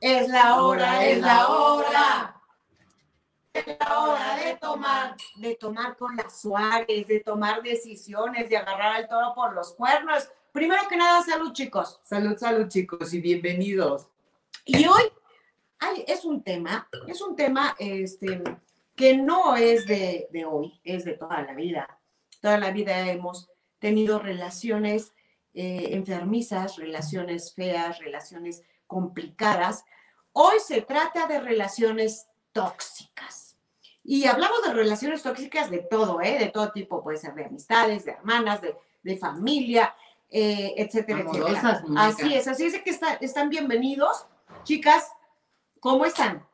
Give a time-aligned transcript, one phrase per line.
[0.00, 2.42] Es la hora, es la hora.
[3.52, 8.96] Es la hora de tomar, de tomar con las Suárez, de tomar decisiones, de agarrar
[8.96, 10.26] al toro por los cuernos.
[10.52, 12.00] Primero que nada, salud, chicos.
[12.02, 14.08] Salud, salud, chicos, y bienvenidos.
[14.64, 15.02] Y hoy
[15.78, 18.42] hay, es un tema, es un tema este,
[18.96, 22.00] que no es de, de hoy, es de toda la vida.
[22.40, 25.12] Toda la vida hemos tenido relaciones
[25.52, 29.84] eh, enfermizas, relaciones feas, relaciones complicadas.
[30.32, 33.56] Hoy se trata de relaciones tóxicas.
[34.02, 36.38] Y hablamos de relaciones tóxicas de todo, ¿eh?
[36.38, 39.94] de todo tipo, puede ser de amistades, de hermanas, de, de familia,
[40.28, 41.82] eh, etcétera, etcétera.
[41.96, 44.26] Así es, así es que están bienvenidos.
[44.64, 45.12] Chicas,
[45.78, 46.44] ¿cómo están?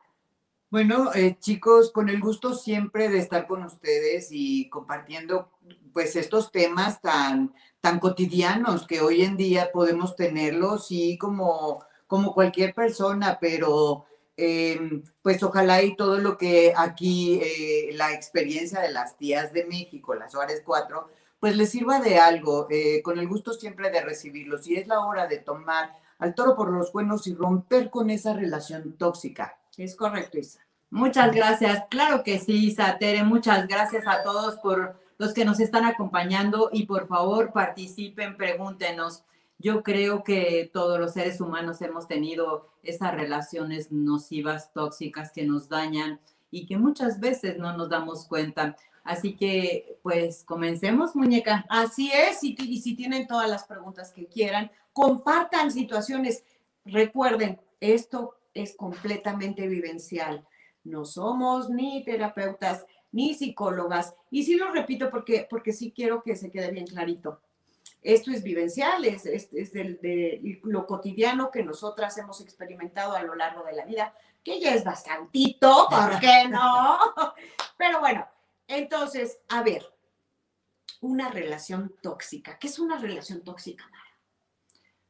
[0.69, 5.49] Bueno, eh, chicos, con el gusto siempre de estar con ustedes y compartiendo
[5.93, 12.33] pues estos temas tan, tan cotidianos que hoy en día podemos tenerlos y como, como
[12.33, 18.91] cualquier persona, pero em, pues ojalá y todo lo que aquí, eh, la experiencia de
[18.91, 23.27] las tías de México, las Suárez 4, pues les sirva de algo, eh, con el
[23.27, 24.67] gusto siempre de recibirlos.
[24.67, 28.33] Y es la hora de tomar al toro por los buenos y romper con esa
[28.33, 29.57] relación tóxica.
[29.77, 30.59] Es correcto, Isa.
[30.89, 31.83] Muchas gracias.
[31.89, 33.23] Claro que sí, Isa, Tere.
[33.23, 39.23] Muchas gracias a todos por los que nos están acompañando y por favor participen, pregúntenos.
[39.59, 45.67] Yo creo que todos los seres humanos hemos tenido esas relaciones nocivas, tóxicas que nos
[45.67, 46.19] dañan
[46.51, 48.77] y que muchas veces no nos damos cuenta.
[49.03, 51.65] Así que, pues, comencemos, muñeca.
[51.69, 56.43] Así es, y, y si tienen todas las preguntas que quieran, compartan situaciones.
[56.85, 60.45] Recuerden, esto es completamente vivencial.
[60.83, 64.13] No somos ni terapeutas, ni psicólogas.
[64.29, 67.41] Y sí lo repito porque, porque sí quiero que se quede bien clarito.
[68.01, 73.63] Esto es vivencial, es, es, de, lo cotidiano que nosotras hemos experimentado a lo largo
[73.63, 76.97] de la vida, que ya es bastantito, ¿por qué no?
[77.77, 78.25] Pero bueno,
[78.67, 79.85] entonces, a ver,
[81.01, 82.57] una relación tóxica.
[82.57, 84.03] ¿Qué es una relación tóxica, Mara?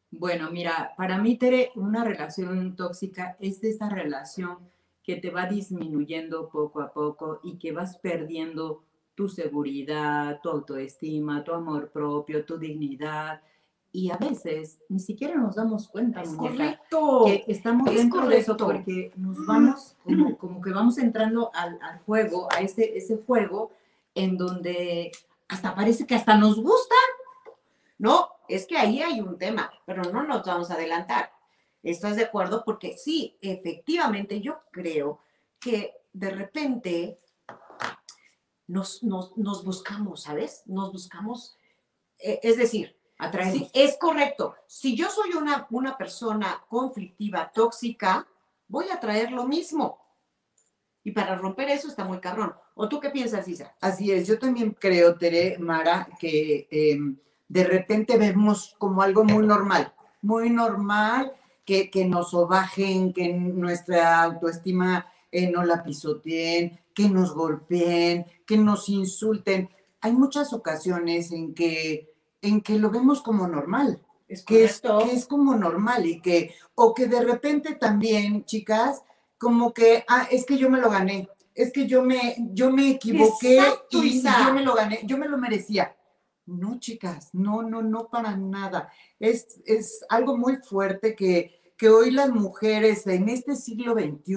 [0.09, 4.69] Bueno, mira, para mí, Tere, una relación tóxica es esa relación
[5.03, 8.83] que te va disminuyendo poco a poco y que vas perdiendo
[9.17, 13.41] tu seguridad, tu autoestima, tu amor propio, tu dignidad.
[13.91, 17.23] Y a veces ni siquiera nos damos cuenta, es correcto.
[17.25, 19.95] que estamos dentro de eso porque nos vamos,
[20.37, 23.71] como, que vamos entrando al, al, juego, a ese, ese juego
[24.13, 25.11] en donde
[25.47, 26.95] hasta parece que hasta nos gusta.
[27.97, 31.31] No, es que ahí hay un tema, pero no nos vamos a adelantar.
[31.81, 32.61] ¿Estás de acuerdo?
[32.63, 35.17] Porque sí, efectivamente, yo creo
[35.59, 37.17] que de repente
[38.67, 40.63] nos, nos, buscamos, ¿sabes?
[40.65, 41.57] Nos buscamos,
[42.19, 42.97] eh, es decir,
[43.51, 44.55] Sí, es correcto.
[44.67, 48.27] Si yo soy una, una persona conflictiva, tóxica,
[48.67, 49.99] voy a traer lo mismo.
[51.03, 52.53] Y para romper eso está muy cabrón.
[52.75, 53.73] ¿O tú qué piensas, Isa?
[53.81, 57.17] Así es, yo también creo, Tere, Mara, que em,
[57.47, 61.33] de repente vemos como algo muy normal, muy normal
[61.65, 68.89] que, nos sobajen, que nuestra autoestima eh, no la pisoteen, que nos golpeen, que nos
[68.89, 69.69] insulten.
[70.01, 74.01] Hay muchas ocasiones en que, en que lo vemos como normal.
[74.27, 79.03] Es que, es, que es como normal y que, o que de repente también, chicas,
[79.37, 82.89] como que, ah, es que yo me lo gané, es que yo me, yo me
[82.89, 85.95] equivoqué y yo me lo gané, yo me lo merecía.
[86.47, 88.91] No, chicas, no, no, no para nada.
[89.19, 94.33] Es, es algo muy fuerte que, que hoy las mujeres en este siglo XXI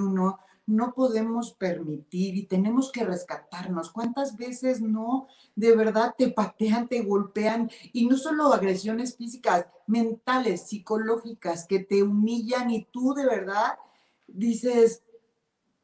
[0.71, 3.91] no podemos permitir y tenemos que rescatarnos.
[3.91, 5.27] ¿Cuántas veces no
[5.57, 12.03] de verdad te patean, te golpean y no solo agresiones físicas, mentales, psicológicas que te
[12.03, 13.79] humillan y tú de verdad
[14.29, 15.03] dices,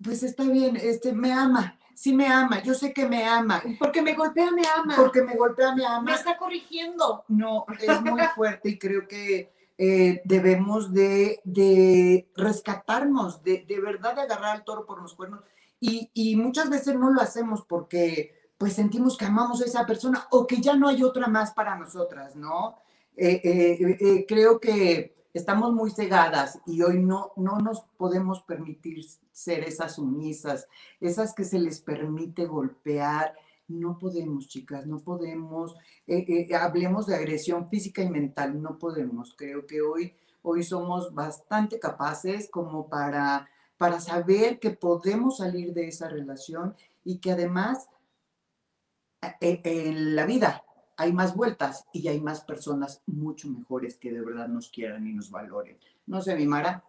[0.02, 3.62] pues está bien, este me ama, sí me ama, yo sé que me ama.
[3.80, 4.94] Porque me golpea, me ama.
[4.96, 6.02] Porque me golpea, me ama.
[6.02, 7.24] Me está corrigiendo.
[7.26, 14.22] No, es muy fuerte y creo que eh, debemos de, rescatarnos, de, de, verdad de
[14.22, 15.40] agarrar al toro por los cuernos.
[15.78, 20.46] Y, muchas veces no lo hacemos porque pues sentimos que amamos a esa persona o
[20.46, 22.76] que ya no hay otra más para nosotras, ¿no?
[23.14, 29.64] Eh, eh, creo que estamos muy cegadas y hoy no, no nos podemos permitir ser
[29.64, 30.66] esas sumisas,
[31.00, 33.34] esas que se les permite golpear,
[33.68, 35.74] no podemos, chicas, no podemos.
[36.06, 39.34] Eh, eh, hablemos de agresión física y mental, no podemos.
[39.36, 45.88] Creo que hoy, hoy somos bastante capaces como para, para saber que podemos salir de
[45.88, 46.74] esa relación
[47.04, 47.88] y que además
[49.40, 50.62] eh, en la vida
[50.96, 55.12] hay más vueltas y hay más personas mucho mejores que de verdad nos quieran y
[55.12, 55.76] nos valoren.
[56.06, 56.82] No sé, mi Mara.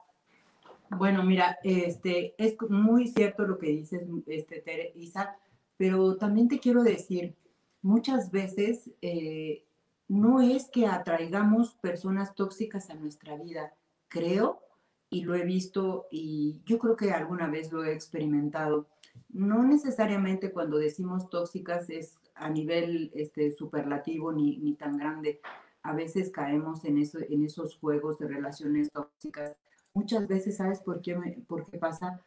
[0.89, 5.35] Bueno, mira, este, es muy cierto lo que dices, este, Tere, Isa,
[5.77, 7.35] pero también te quiero decir,
[7.81, 9.63] muchas veces eh,
[10.07, 13.73] no es que atraigamos personas tóxicas a nuestra vida,
[14.07, 14.61] creo,
[15.09, 18.87] y lo he visto y yo creo que alguna vez lo he experimentado.
[19.29, 25.39] No necesariamente cuando decimos tóxicas es a nivel este, superlativo ni, ni tan grande.
[25.81, 29.55] A veces caemos en, eso, en esos juegos de relaciones tóxicas.
[29.93, 31.15] Muchas veces, ¿sabes por qué,
[31.47, 32.21] por qué pasa?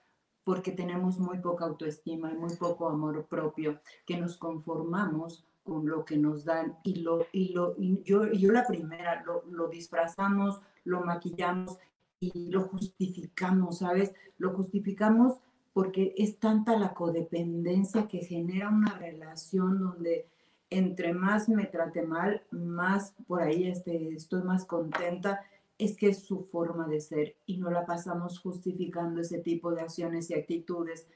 [0.50, 6.04] Porque tenemos muy poca autoestima y muy poco amor propio, que nos conformamos con lo
[6.04, 10.60] que nos dan y lo y lo y yo yo la primera lo, lo disfrazamos
[10.84, 11.78] lo maquillamos
[12.18, 15.38] y lo justificamos sabes lo justificamos
[15.72, 20.26] porque es tanta la codependencia que genera una relación donde
[20.70, 25.44] entre más me trate mal, más por ahí este, estoy más contenta,
[25.80, 29.80] es que es su forma de ser y no la pasamos justificando ese tipo de
[29.80, 31.08] acciones y actitudes.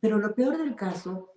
[0.00, 1.28] Pero lo peor del caso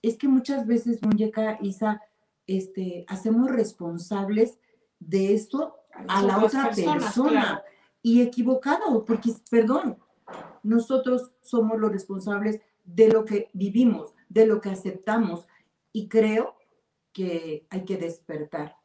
[0.00, 2.00] es que muchas veces, Muñeca Isa,
[2.46, 4.58] este, hacemos responsables
[4.98, 5.74] de esto
[6.08, 7.62] a, la otra persona
[8.02, 9.98] y equivocado, porque, perdón,
[10.62, 15.46] nosotros somos los responsables de lo que vivimos, de lo que aceptamos.
[15.92, 16.56] Y creo
[17.12, 18.76] que hay que despertar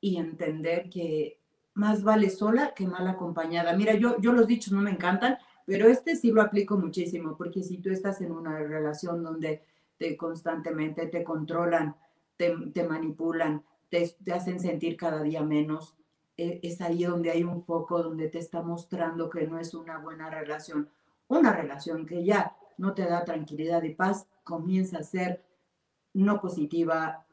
[0.00, 1.41] y entender que
[1.74, 3.74] más vale sola que mal acompañada.
[3.74, 7.62] Mira, yo, yo los dichos no me encantan, pero este sí lo aplico muchísimo, porque
[7.62, 9.62] si tú estás en una relación donde
[9.98, 11.94] te constantemente te controlan,
[12.36, 15.94] te, manipulan, te, hacen sentir cada día menos,
[16.36, 19.98] e, es ahí donde hay un foco donde te está mostrando que no es una
[19.98, 20.88] buena relación
[21.32, 25.42] una relación que ya no te da tranquilidad y paz comienza a ser
[26.12, 27.24] no positiva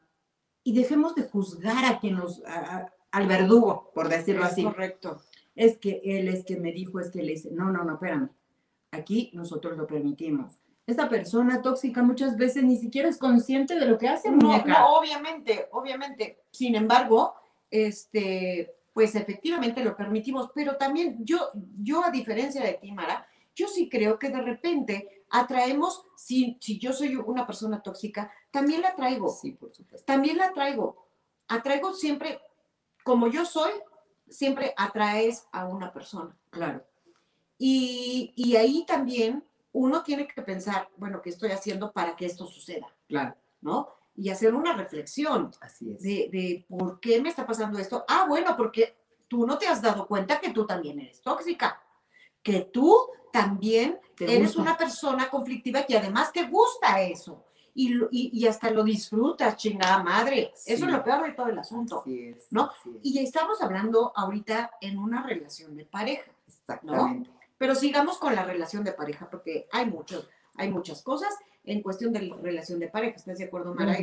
[0.62, 2.42] y dejemos de juzgar a quien nos,
[3.12, 4.64] al verdugo, por decirlo así.
[4.64, 5.20] Correcto.
[5.54, 8.30] Es que él es que me dijo, es que le dice, no, no, no, espérame.
[8.92, 10.58] Aquí nosotros lo permitimos.
[10.86, 14.30] Esta persona tóxica muchas veces ni siquiera es consciente de lo que hace.
[14.30, 16.42] No, no, obviamente, obviamente.
[16.50, 17.34] Sin embargo,
[17.70, 23.68] este, pues efectivamente lo permitimos, pero también yo, yo a diferencia de ti, Mara, yo
[23.68, 28.96] sí creo que de repente atraemos, si, si yo soy una persona tóxica, también la
[28.96, 29.28] traigo.
[29.28, 30.04] Sí, por supuesto.
[30.06, 31.06] También la traigo.
[31.46, 32.40] Atraigo siempre,
[33.04, 33.72] como yo soy,
[34.28, 36.36] siempre atraes a una persona.
[36.50, 36.84] Claro.
[37.58, 42.46] Y, y ahí también uno tiene que pensar, bueno, ¿qué estoy haciendo para que esto
[42.46, 42.86] suceda?
[43.08, 43.36] Claro.
[43.60, 43.88] ¿No?
[44.16, 46.02] Y hacer una reflexión Así es.
[46.02, 48.04] de, de por qué me está pasando esto.
[48.08, 48.96] Ah, bueno, porque
[49.28, 51.80] tú no te has dado cuenta que tú también eres tóxica,
[52.42, 57.44] que tú también eres una persona conflictiva que además te gusta eso.
[57.82, 60.52] Y, y, hasta lo disfrutas, chingada madre.
[60.66, 62.04] Eso es lo peor de todo el asunto.
[62.50, 62.70] ¿no?
[63.02, 66.30] Y estamos hablando ahorita en una relación de pareja.
[66.46, 67.30] Exactamente.
[67.56, 71.34] Pero sigamos con la relación de pareja, porque hay muchos, hay muchas cosas
[71.64, 73.16] en cuestión de la relación de pareja.
[73.16, 73.96] ¿Estás de acuerdo, Mara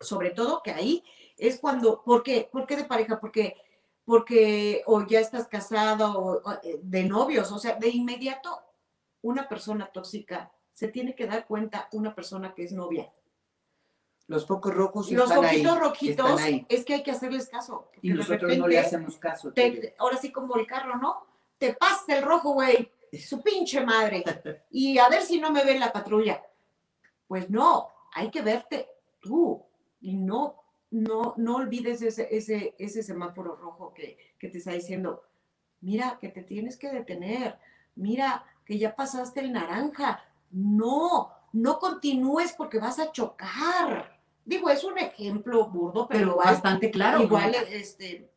[0.00, 1.04] Sobre todo que ahí
[1.36, 2.48] es cuando, ¿por qué?
[2.50, 3.20] ¿Por qué de pareja?
[3.20, 3.56] Porque
[4.04, 8.60] porque o ya estás casado o, eh, de novios, o sea, de inmediato
[9.22, 13.10] una persona tóxica se tiene que dar cuenta una persona que es novia.
[14.26, 17.90] Los focos rojos Los poquitos rojitos es que hay que hacerles caso.
[18.02, 19.52] Y nosotros no le hacemos caso.
[19.98, 21.26] ahora sí como el carro, ¿no?
[21.56, 24.24] Te pasa el rojo, güey, su pinche madre.
[24.70, 26.44] Y a ver si no me ve la patrulla.
[27.26, 28.88] Pues no, hay que verte
[29.20, 29.64] tú
[30.00, 30.64] y no
[30.94, 35.24] no, no olvides ese, ese, ese semáforo rojo que, te está diciendo,
[35.80, 37.58] mira, que te tienes que detener,
[37.96, 44.18] mira, que ya pasaste el naranja, no, no continúes porque vas a chocar.
[44.44, 47.22] Digo, es un ejemplo burdo, pero, bastante claro.
[47.22, 48.30] Igual este,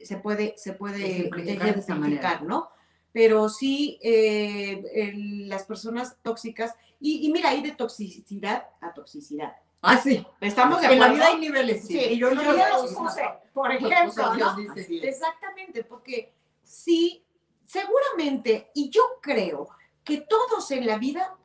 [0.00, 2.70] se puede, se puede ejemplificar, ¿no?
[3.12, 5.12] Pero sí, eh,
[5.46, 9.56] las personas tóxicas, y, y mira, hay de toxicidad a toxicidad.
[9.82, 10.24] Ah, sí.
[10.40, 11.04] Estamos de acuerdo.
[11.04, 11.98] En la vida hay niveles, sí.
[11.98, 14.34] y yo, no los puse, por ejemplo.
[14.36, 14.56] ¿no?
[15.02, 16.32] Exactamente, porque
[16.62, 17.24] sí,
[17.66, 19.68] seguramente, y yo creo
[20.04, 21.36] que todos en la vida,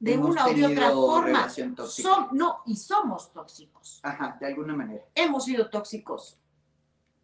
[0.00, 4.00] de una u otra forma, son, no, y somos tóxicos.
[4.02, 5.04] Ajá, de alguna manera.
[5.14, 6.38] Hemos sido tóxicos.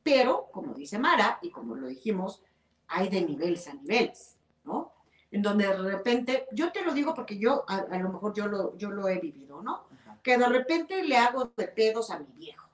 [0.03, 2.43] Pero, como dice Mara, y como lo dijimos,
[2.89, 4.93] hay de niveles a niveles, ¿no?
[5.31, 8.77] En donde de repente, yo te lo digo porque yo, a, lo mejor yo lo,
[8.77, 9.87] yo lo he vivido, ¿no?
[10.25, 12.67] que de repente le hago de pedos a mi viejo,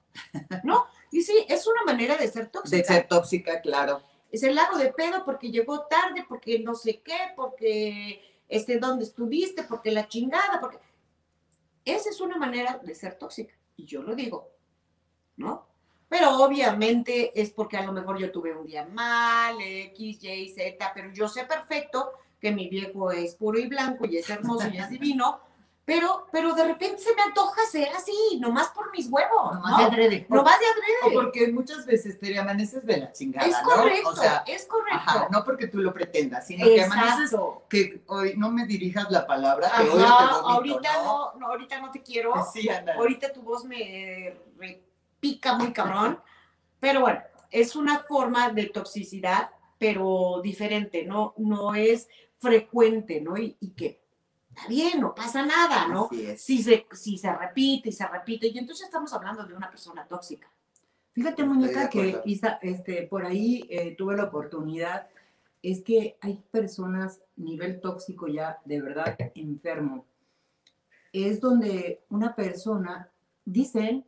[0.62, 0.86] ¿no?
[1.10, 2.76] Y sí, es una manera de ser tóxica.
[2.76, 4.02] De ser tóxica, claro.
[4.30, 9.04] Es el hago de pedo porque llegó tarde, porque no sé qué, porque este, dónde
[9.04, 10.78] estuviste, porque la chingada, porque...
[11.82, 14.50] Esa es una manera de ser tóxica, y yo lo digo,
[15.38, 15.70] ¿no?
[16.10, 20.92] pero obviamente es porque a lo mejor yo tuve un día mal, X, Y, Z,
[20.92, 24.78] pero yo sé perfecto que mi viejo es puro y blanco y es hermoso y
[24.78, 25.40] es divino,
[25.90, 29.78] pero, pero de repente se me antoja ser así, nomás por mis huevos, Nomás ¿no?
[29.78, 30.26] de adrede.
[30.28, 31.20] Nomás de O adrede.
[31.20, 33.68] porque muchas veces te amaneces de la chingada, Es ¿no?
[33.70, 35.00] correcto, O sea, es correcto.
[35.04, 37.36] ajá, no porque tú lo pretendas, sino que amaneces
[37.68, 41.04] que hoy no me dirijas la palabra, que hoy te Ajá, vomito, ahorita ¿no?
[41.04, 42.34] no, no, ahorita no te quiero.
[42.52, 42.96] Sí, ándale.
[42.96, 46.20] Ahorita tu voz me repica muy cabrón.
[46.78, 47.20] Pero bueno,
[47.50, 53.36] es una forma de toxicidad, pero diferente, no, no es frecuente, ¿no?
[53.36, 54.00] Y, y que
[54.50, 56.08] está bien, no pasa nada, ¿no?
[56.36, 60.06] Si se, si se repite y se repite, y entonces estamos hablando de una persona
[60.06, 60.50] tóxica.
[61.12, 62.20] Fíjate, Estoy muñeca, que.
[62.24, 65.08] Isa, este, por ahí eh, tuve la oportunidad,
[65.62, 70.06] es que hay personas nivel tóxico ya de verdad enfermo.
[71.12, 73.10] Es donde una persona,
[73.44, 74.04] dicen,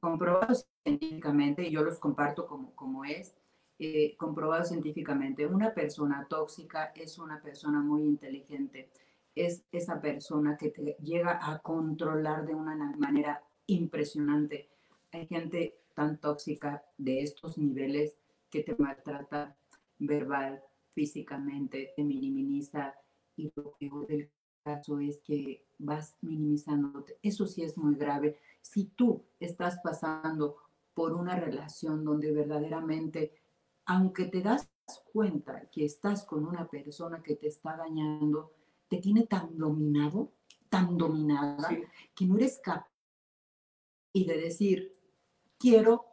[0.00, 3.34] comprobado científicamente, y yo los comparto como, como es,
[3.78, 8.90] eh, comprobado científicamente, una persona tóxica es una persona muy inteligente,
[9.36, 14.70] es esa persona que te llega a controlar de una na- manera impresionante.
[15.12, 18.16] Hay gente tan tóxica de estos niveles
[18.50, 19.56] que te maltrata
[19.98, 20.62] verbal,
[20.94, 22.94] físicamente, te minimiza
[23.36, 24.30] y lo peor del
[24.64, 27.18] caso es que vas minimizándote.
[27.22, 28.38] Eso sí es muy grave.
[28.62, 30.56] Si tú estás pasando
[30.94, 33.34] por una relación donde verdaderamente,
[33.86, 34.70] aunque te das
[35.12, 38.52] cuenta que estás con una persona que te está dañando,
[38.88, 40.32] te tiene tan dominado,
[40.68, 41.68] tan dominada,
[42.14, 42.90] que no eres capaz
[44.12, 44.92] y de decir,
[45.58, 46.06] quiero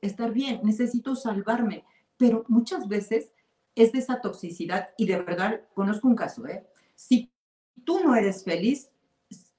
[0.00, 1.84] estar bien, necesito salvarme,
[2.16, 3.32] pero muchas veces
[3.74, 6.66] es de esa toxicidad y de verdad conozco un caso, ¿eh?
[6.94, 7.32] Si
[7.84, 8.90] tú no eres feliz,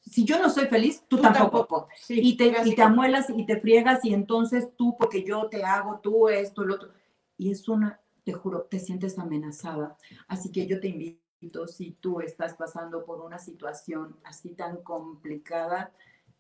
[0.06, 1.88] si yo no soy feliz, tú, tampoco.
[1.96, 5.64] Sí, Y te, y te amuelas y te friegas y entonces tú, porque yo te
[5.64, 6.90] hago, tú esto, lo otro.
[7.38, 9.98] Y es una, te juro, te sientes amenazada.
[10.28, 11.23] Así que yo te invito,
[11.68, 15.92] si tú estás pasando por una situación así tan complicada,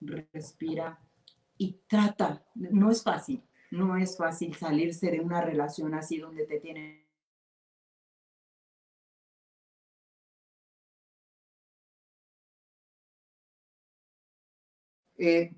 [0.02, 1.00] respira
[1.58, 2.46] y trata.
[2.56, 7.04] No es fácil, no es fácil salirse de una relación así donde te tienen
[15.16, 15.54] Eh,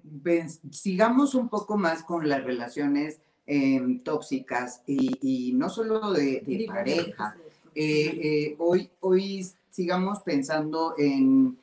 [0.69, 6.65] sigamos un poco más con las relaciones eh, tóxicas y, y no solo de, de
[6.67, 7.35] pareja.
[7.75, 11.59] Eh, eh, hoy, hoy sigamos pensando en,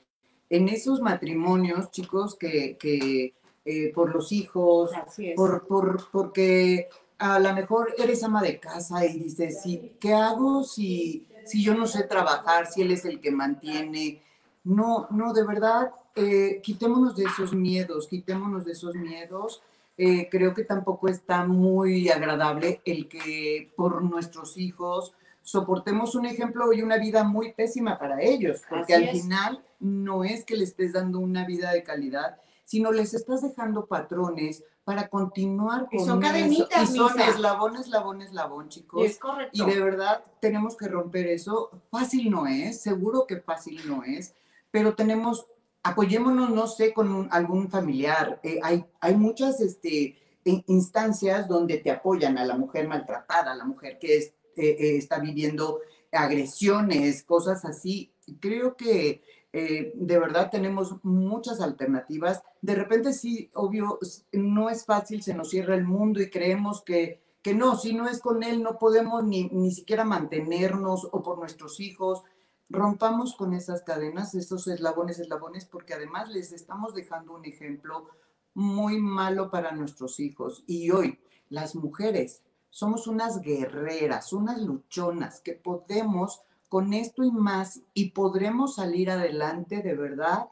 [0.50, 4.90] en esos matrimonios, chicos, que, que, eh, por los hijos,
[5.34, 6.88] por, por, porque
[7.18, 11.74] a lo mejor eres ama de casa y dices, sí, ¿qué hago si, si yo
[11.74, 14.20] no sé trabajar, si él es el que mantiene?
[14.64, 19.62] No, no, de verdad, eh, quitémonos de esos miedos, quitémonos de esos miedos.
[19.96, 26.72] Eh, creo que tampoco está muy agradable el que por nuestros hijos soportemos un ejemplo
[26.72, 29.22] y una vida muy pésima para ellos, porque Así al es.
[29.22, 33.86] final no es que le estés dando una vida de calidad, sino les estás dejando
[33.86, 36.32] patrones para continuar Y con son eso.
[36.32, 37.28] cadenitas, Y son Misa.
[37.30, 39.04] eslabón, eslabón, eslabón, chicos.
[39.04, 39.50] es correcto.
[39.52, 41.70] Y de verdad tenemos que romper eso.
[41.90, 44.34] Fácil no es, seguro que fácil no es,
[44.70, 45.46] pero tenemos,
[45.82, 48.40] apoyémonos, no sé, con un- algún familiar.
[48.42, 53.56] Eh, hay, hay muchas este, in- instancias donde te apoyan a la mujer maltratada, a
[53.56, 55.80] la mujer que es, eh, eh, está viviendo
[56.12, 58.12] agresiones, cosas así.
[58.40, 62.42] Creo que eh, de verdad tenemos muchas alternativas.
[62.60, 63.98] De repente sí, obvio,
[64.32, 68.08] no es fácil, se nos cierra el mundo y creemos que, que no, si no
[68.08, 72.22] es con él no podemos ni, ni siquiera mantenernos o por nuestros hijos.
[72.70, 78.08] Rompamos con esas cadenas, esos eslabones, eslabones, porque además les estamos dejando un ejemplo
[78.54, 80.64] muy malo para nuestros hijos.
[80.66, 81.18] Y hoy,
[81.50, 88.76] las mujeres, somos unas guerreras, unas luchonas que podemos con esto y más y podremos
[88.76, 90.48] salir adelante de verdad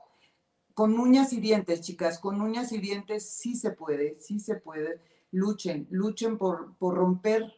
[0.75, 5.01] con uñas y dientes, chicas, con uñas y dientes sí se puede, sí se puede.
[5.31, 7.55] Luchen, luchen por, por romper,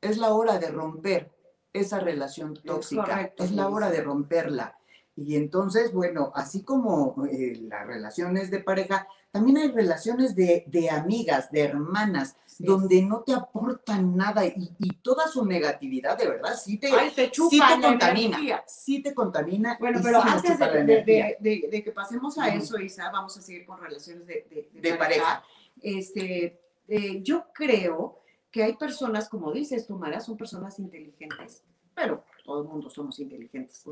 [0.00, 1.32] es la hora de romper
[1.72, 4.78] esa relación tóxica, correcto, es la hora de romperla.
[5.16, 10.88] Y entonces, bueno, así como eh, las relaciones de pareja, también hay relaciones de, de
[10.90, 12.62] amigas, de hermanas, Sí.
[12.64, 17.10] donde no te aportan nada y, y toda su negatividad, de verdad, sí te, Ay,
[17.10, 18.64] te sí chupan te contamina, energía.
[18.64, 19.76] sí te contamina.
[19.80, 23.80] Bueno, pero sí antes chupa de, que pasemos a eso, Isa, vamos a seguir con
[23.80, 25.42] relaciones de, De pareja.
[25.82, 28.20] Este, eh, yo creo
[28.52, 33.18] que hay personas, como dices tú, Mara, son personas inteligentes, pero todo el mundo somos
[33.18, 33.82] inteligentes.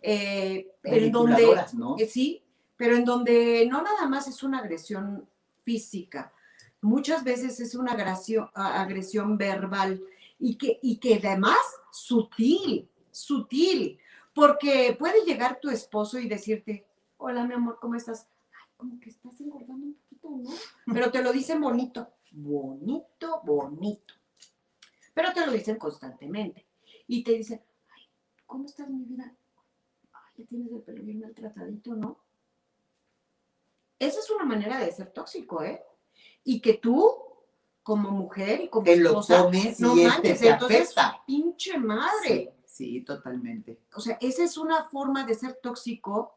[0.00, 1.96] Eh, en donde, ¿no?
[1.98, 2.42] eh, sí,
[2.78, 5.28] pero en donde no nada más es una agresión
[5.64, 6.32] física,
[6.80, 10.00] muchas veces es una agresión, agresión verbal
[10.38, 11.58] y que, y que además
[11.90, 13.98] sutil, sutil,
[14.32, 18.28] porque puede llegar tu esposo y decirte, hola mi amor, ¿cómo estás?
[18.52, 20.94] Ay, como que estás engordando un poquito, ¿no?
[20.94, 24.14] Pero te lo dicen bonito, bonito, bonito.
[25.14, 26.64] Pero te lo dicen constantemente.
[27.08, 27.60] Y te dicen,
[27.92, 28.02] ay,
[28.46, 29.34] ¿cómo estás mi vida?
[30.12, 32.27] Ay, ya tienes el pelo bien maltratadito, ¿no?
[33.98, 35.84] Esa es una manera de ser tóxico, ¿eh?
[36.44, 37.16] Y que tú,
[37.82, 40.94] como mujer y como Te lo esposa, comes no y este manches, te entonces,
[41.26, 42.12] pinche madre.
[42.26, 43.80] Sí, sí, totalmente.
[43.94, 46.34] O sea, esa es una forma de ser tóxico.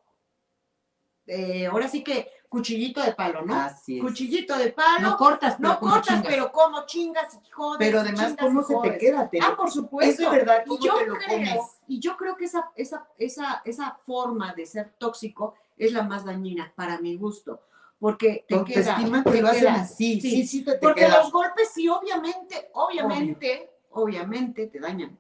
[1.28, 3.56] eh, ahora sí que cuchillito de palo, ¿no?
[3.56, 4.04] Así es.
[4.04, 5.12] Cuchillito de palo.
[5.12, 6.28] No cortas, pero no como cortas, chingas.
[6.34, 7.78] pero como chingas y jodes.
[7.80, 9.30] Pero y además, ¿cómo y se te queda?
[9.30, 9.46] Tere?
[9.48, 10.12] Ah, por supuesto.
[10.12, 11.60] Es de verdad, Y ¿cómo yo te lo creo, comes?
[11.88, 15.54] y yo creo que esa, esa, esa, esa forma de ser tóxico
[15.86, 17.62] es la más dañina para mi gusto.
[17.98, 18.98] Porque te queda.
[18.98, 19.82] te te lo hacen queda.
[19.82, 20.22] así.
[20.22, 20.30] Sí.
[20.30, 21.20] Sí, sí, te, te Porque queda.
[21.20, 25.18] los golpes sí, obviamente, obviamente, obviamente te dañan.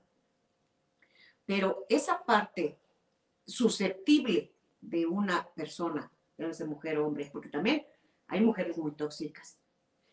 [1.45, 2.77] Pero esa parte
[3.45, 7.85] susceptible de una persona, ya sea mujer o hombre, porque también
[8.27, 9.61] hay mujeres muy tóxicas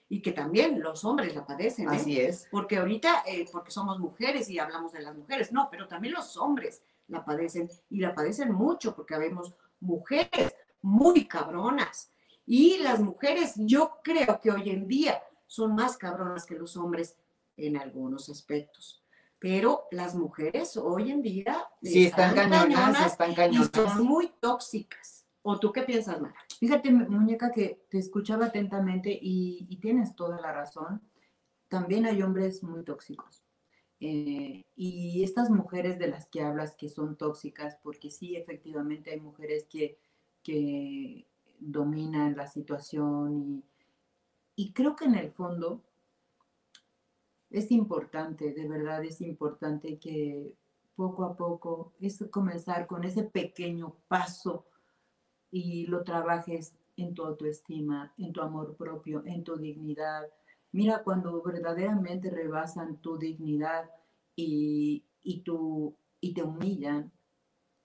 [0.09, 1.89] y que también los hombres la padecen.
[1.89, 1.97] ¿eh?
[1.97, 2.49] Así es.
[2.51, 6.37] Porque ahorita, eh, porque somos mujeres y hablamos de las mujeres, no, pero también los
[6.39, 12.11] hombres la padecen y la padecen mucho porque habemos mujeres muy cabronas.
[12.47, 17.17] Y las mujeres, yo creo que hoy en día son más cabronas que los hombres
[17.57, 19.03] en algunos aspectos.
[19.39, 23.71] Pero las mujeres hoy en día Sí, están cañonas, están y cañonas.
[23.73, 25.27] son muy tóxicas.
[25.43, 26.35] ¿O tú qué piensas, Mara?
[26.59, 31.01] Fíjate, muñeca, que te escuchaba atentamente y, y tienes toda la razón.
[31.69, 33.45] También hay hombres muy tóxicos.
[34.01, 39.21] Eh, y estas mujeres de las que hablas que son tóxicas, porque sí, efectivamente hay
[39.21, 39.99] mujeres que,
[40.43, 41.27] que
[41.59, 43.65] dominan la situación y,
[44.55, 45.83] y creo que en el fondo
[47.51, 50.55] es importante, de verdad es importante que
[50.95, 54.67] poco a poco es comenzar con ese pequeño paso
[55.51, 60.29] y lo trabajes en tu autoestima, en tu amor propio, en tu dignidad.
[60.73, 63.91] Mira, cuando verdaderamente rebasan tu dignidad
[64.37, 67.11] y, y, tu, y te humillan,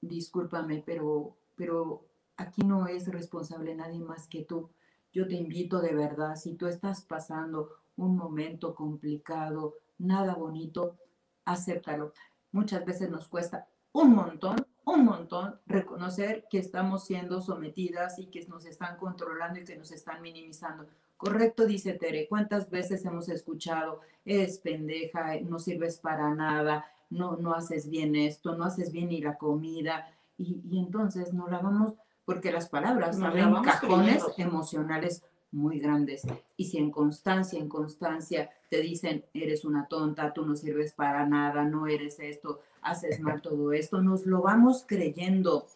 [0.01, 2.05] discúlpame, pero, pero
[2.37, 4.69] aquí no es responsable nadie más que tú.
[5.11, 10.97] Yo te invito de verdad, si tú estás pasando un momento complicado, nada bonito,
[11.45, 12.13] acéptalo.
[12.51, 18.45] Muchas veces nos cuesta un montón, un montón reconocer que estamos siendo sometidas y que
[18.47, 20.87] nos están controlando y que nos están minimizando.
[21.23, 22.27] Correcto, dice Tere.
[22.27, 28.57] ¿Cuántas veces hemos escuchado, eres pendeja, no sirves para nada, no, no haces bien esto,
[28.57, 30.11] no haces bien ni la comida?
[30.37, 31.93] Y, y entonces nos la vamos,
[32.25, 36.23] porque las palabras la abren cajones emocionales muy grandes.
[36.57, 41.25] Y si en constancia, en constancia te dicen, eres una tonta, tú no sirves para
[41.25, 45.67] nada, no eres esto, haces mal todo esto, nos lo vamos creyendo.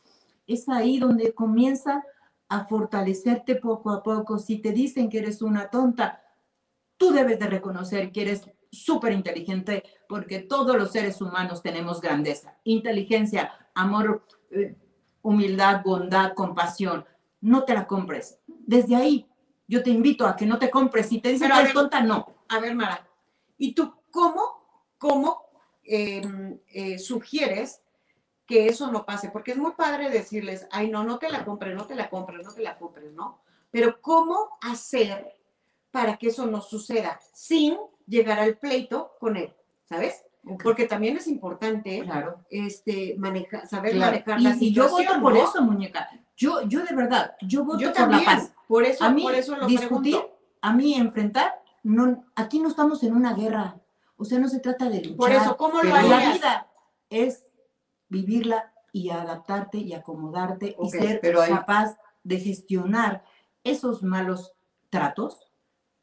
[0.45, 2.03] Es ahí donde comienza
[2.49, 4.39] a fortalecerte poco a poco.
[4.39, 6.23] Si te dicen que eres una tonta,
[6.97, 12.57] tú debes de reconocer que eres súper inteligente porque todos los seres humanos tenemos grandeza,
[12.63, 14.75] inteligencia, amor, eh,
[15.21, 17.05] humildad, bondad, compasión.
[17.41, 18.39] No te la compres.
[18.47, 19.27] Desde ahí
[19.67, 21.07] yo te invito a que no te compres.
[21.07, 22.25] Si te dicen Pero que eres ver, tonta, no.
[22.49, 23.07] A ver, Mara,
[23.57, 25.49] ¿y tú cómo, cómo
[25.83, 26.21] eh,
[26.67, 27.81] eh, sugieres
[28.47, 29.29] que eso no pase?
[29.29, 32.43] Porque es muy padre decirles, ay, no, no te la compres, no te la compres,
[32.45, 33.39] no te la compres, ¿no?
[33.71, 35.33] Pero ¿cómo hacer
[35.91, 39.53] para que eso no suceda sin llegar al pleito con él?
[39.83, 40.23] ¿Sabes?
[40.63, 42.39] Porque también es importante Claro.
[42.49, 44.11] este, manejar, saber Claro.
[44.13, 45.07] manejar Y, la y yo situación.
[45.07, 45.43] voto por ¿no?
[45.43, 46.09] eso, muñeca.
[46.37, 48.53] Yo, yo de verdad, yo voto Yo por también, la paz.
[48.67, 50.37] por eso, A mí, por eso lo discutir, pregunto.
[50.61, 53.75] a mí enfrentar, no, aquí no estamos en una guerra.
[54.17, 55.17] O sea, no se trata de luchar.
[55.17, 56.33] Por eso, ¿cómo lo pero la harías?
[56.35, 56.67] vida
[57.09, 57.43] es
[58.09, 63.23] vivirla y adaptarte y acomodarte y ser pero hay- capaz de gestionar
[63.63, 64.53] esos malos
[64.89, 65.51] tratos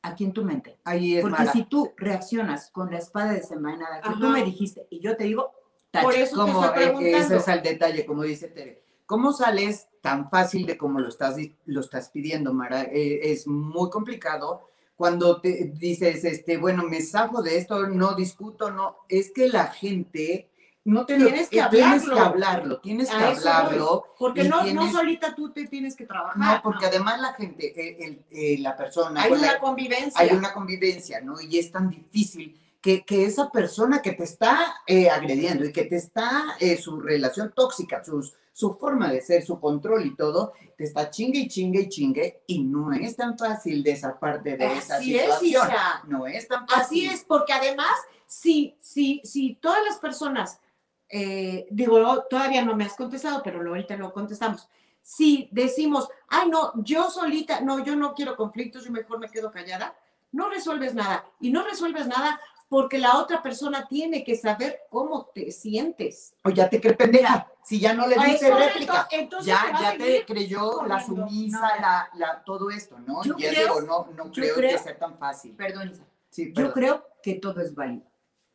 [0.02, 0.78] aquí en tu mente.
[0.84, 4.28] Ahí es Porque si tú reaccionas con la espada desenvainada que tú Ajá.
[4.28, 5.52] me dijiste y yo te digo,
[5.90, 6.04] tache.
[6.04, 8.84] Por eso te como estoy eh, ese es el detalle, como dice Tere.
[9.06, 11.36] ¿Cómo sales tan fácil de como lo estás,
[11.66, 12.82] lo estás pidiendo, Mara?
[12.84, 18.70] Eh, es muy complicado cuando te dices, este, bueno, me zafo de esto, no discuto,
[18.70, 18.96] no.
[19.08, 20.50] Es que la gente
[20.85, 22.25] no te lo- Tienes que eh, Tienes que hablarlo.
[22.27, 24.14] hablarlo, tienes que hablarlo.
[24.18, 26.37] Porque no, no solita tú te tienes que trabajar.
[26.37, 30.20] No, porque además la gente, eh, el- eh, la persona, hay la- una convivencia.
[30.20, 31.40] hay una convivencia, ¿no?
[31.40, 35.85] Y es tan difícil que, que esa persona que te está eh, agrediendo y que
[35.85, 40.53] te está, eh, su relación tóxica, sus, su forma de ser, su control y todo,
[40.77, 45.16] te está chingue y chingue y chingue y no es tan fácil de esa Así
[45.16, 45.49] es, situación.
[45.70, 46.03] Isa.
[46.07, 46.83] No es tan fácil.
[46.83, 47.90] Así es, porque además,
[48.27, 50.61] si, si, si todas las personas,
[51.08, 54.68] eh, digo, todavía no me has contestado, pero ahorita lo contestamos.
[55.02, 59.50] Si decimos, ay, no, yo solita, no, yo no quiero conflictos, yo mejor me quedo
[59.50, 59.94] callada,
[60.32, 61.24] no resuelves nada.
[61.40, 66.34] Y no resuelves nada porque la otra persona tiene que saber cómo te sientes.
[66.42, 69.08] O ya te cree pendeja, si ya no le dice correcto, réplica.
[69.12, 71.80] Entonces Ya, ya te creyó la sumisa, No.
[71.80, 73.22] la, la, todo esto, ¿no?
[73.22, 75.52] Yo creo- digo, no, no yo creo, que sea tan fácil.
[75.54, 76.04] Perdón, Isa.
[76.30, 76.72] Sí, Yo perdón.
[76.72, 78.06] creo que todo es válido.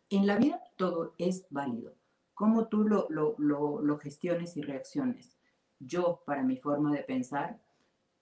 [0.10, 1.94] En la vida todo es válido.
[2.40, 5.36] Cómo tú lo, lo, lo, lo gestiones y reacciones.
[5.78, 7.60] Yo, para mi forma de pensar,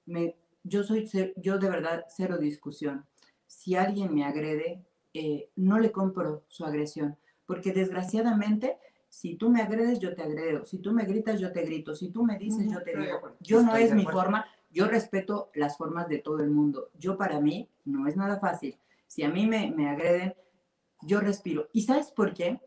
[0.07, 3.05] me, yo soy, yo de verdad, cero discusión.
[3.45, 9.61] Si alguien me agrede, eh, no le compro su agresión, porque desgraciadamente, si tú me
[9.61, 10.65] agredes, yo te agredo.
[10.65, 11.93] Si tú me gritas, yo te grito.
[11.93, 13.37] Si tú me dices, yo te digo.
[13.39, 16.89] Yo no es mi forma, yo respeto las formas de todo el mundo.
[16.97, 18.79] Yo para mí no es nada fácil.
[19.05, 20.33] Si a mí me, me agreden,
[21.03, 21.69] yo respiro.
[21.71, 22.59] ¿Y sabes por qué?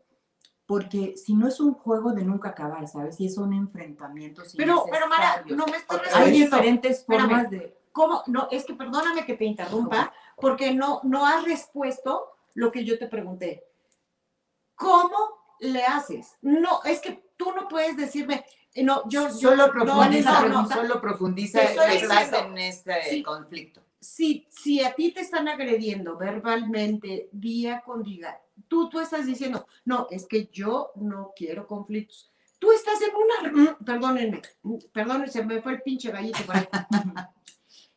[0.71, 3.17] Porque si no es un juego de nunca acabar, ¿sabes?
[3.17, 7.27] Si son enfrentamientos Pero, pero Mara, no me estás Hay diferentes Espérame.
[7.27, 7.77] formas de...
[7.91, 8.23] ¿Cómo?
[8.27, 12.97] No, es que perdóname que te interrumpa, porque no, no has respuesto lo que yo
[12.97, 13.65] te pregunté.
[14.75, 15.17] ¿Cómo
[15.59, 16.37] le haces?
[16.41, 20.47] No, es que tú no puedes decirme, eh, no, yo, yo Solo no, profundiza, no,
[20.47, 20.69] no, no.
[20.69, 22.37] solo profundiza estás diciendo.
[22.37, 23.23] en este Sí.
[23.23, 23.81] conflicto.
[23.99, 28.39] Si, si a ti te están agrediendo verbalmente día con día,
[28.71, 32.31] tú, tú estás diciendo, no, es que yo no quiero conflictos.
[32.57, 36.55] Tú estás en una, mm, perdónenme, mm, perdónenme, se me fue el pinche gallito por
[36.55, 36.67] ahí.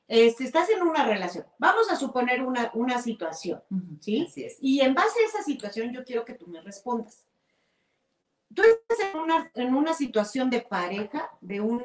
[0.07, 1.47] Este, estás en una relación.
[1.59, 3.63] Vamos a suponer una, una situación.
[4.01, 4.27] ¿Sí?
[4.29, 4.59] Así es.
[4.61, 7.27] Y en base a esa situación, yo quiero que tú me respondas.
[8.55, 11.83] Tú estás en una, en una situación de pareja, de un,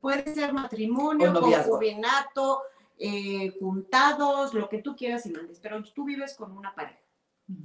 [0.00, 2.62] puede ser matrimonio, concubinato,
[2.98, 7.01] eh, juntados, lo que tú quieras y mandes, pero tú vives con una pareja,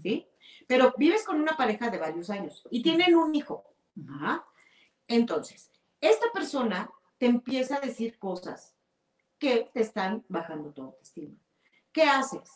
[0.01, 0.27] ¿sí?
[0.67, 3.63] Pero vives con una pareja de varios años y tienen un hijo.
[4.09, 4.45] Ajá.
[5.07, 5.69] Entonces,
[6.01, 8.75] esta persona te empieza a decir cosas
[9.39, 11.35] que te están bajando tu autoestima.
[11.91, 12.49] ¿Qué haces?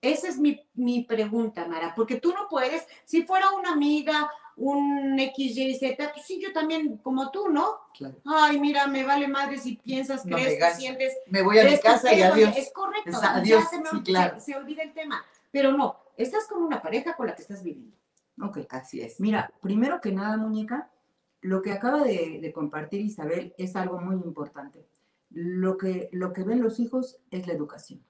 [0.00, 5.18] Esa es mi, mi pregunta, Mara, porque tú no puedes, si fuera una amiga, un
[5.18, 7.78] X, Y, Z, pues sí, yo también, como tú, ¿no?
[7.96, 8.16] Claro.
[8.26, 10.76] Ay, mira, me vale madre si piensas, No me crees, ganas.
[10.78, 11.14] sientes.
[11.26, 12.54] Me voy a mi casa y adiós.
[12.56, 14.40] Es correcto, Es ya adiós, se, me- sí, se- claro.
[14.40, 15.24] se olvida el tema.
[15.50, 17.96] Pero no, estás con una pareja con la que estás viviendo.
[18.42, 18.58] Ok.
[18.70, 19.20] Así es.
[19.20, 20.90] Mira, primero que nada, muñeca,
[21.40, 24.86] lo que acaba de, de compartir Isabel es algo muy importante.
[25.30, 28.02] Lo que, lo que ven los hijos es la educación.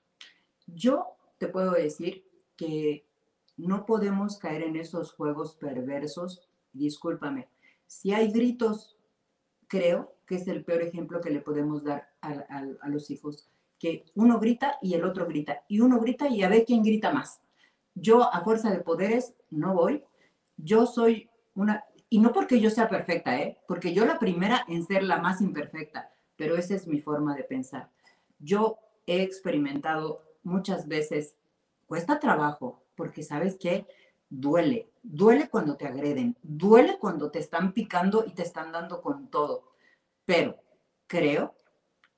[0.66, 2.24] Yo te puedo decir
[2.56, 3.06] que
[3.56, 6.48] no podemos caer en esos juegos perversos.
[6.72, 7.48] Discúlpame.
[7.86, 8.96] Si hay gritos,
[9.68, 13.48] creo que es el peor ejemplo que le podemos dar a, a- a los hijos.
[13.78, 15.64] Que uno grita y el otro grita.
[15.68, 17.40] Y uno grita y a ver quién grita más.
[17.94, 20.04] Yo a fuerza de poderes no voy.
[20.56, 23.58] Yo soy una, y no porque yo sea perfecta, ¿eh?
[23.66, 27.44] porque yo la primera en ser la más imperfecta, pero esa es mi forma de
[27.44, 27.90] pensar.
[28.38, 31.34] Yo he experimentado muchas veces,
[31.86, 33.86] cuesta trabajo, porque sabes que
[34.28, 39.28] duele, duele cuando te agreden, duele cuando te están picando y te están dando con
[39.28, 39.72] todo,
[40.24, 40.56] pero
[41.06, 41.54] creo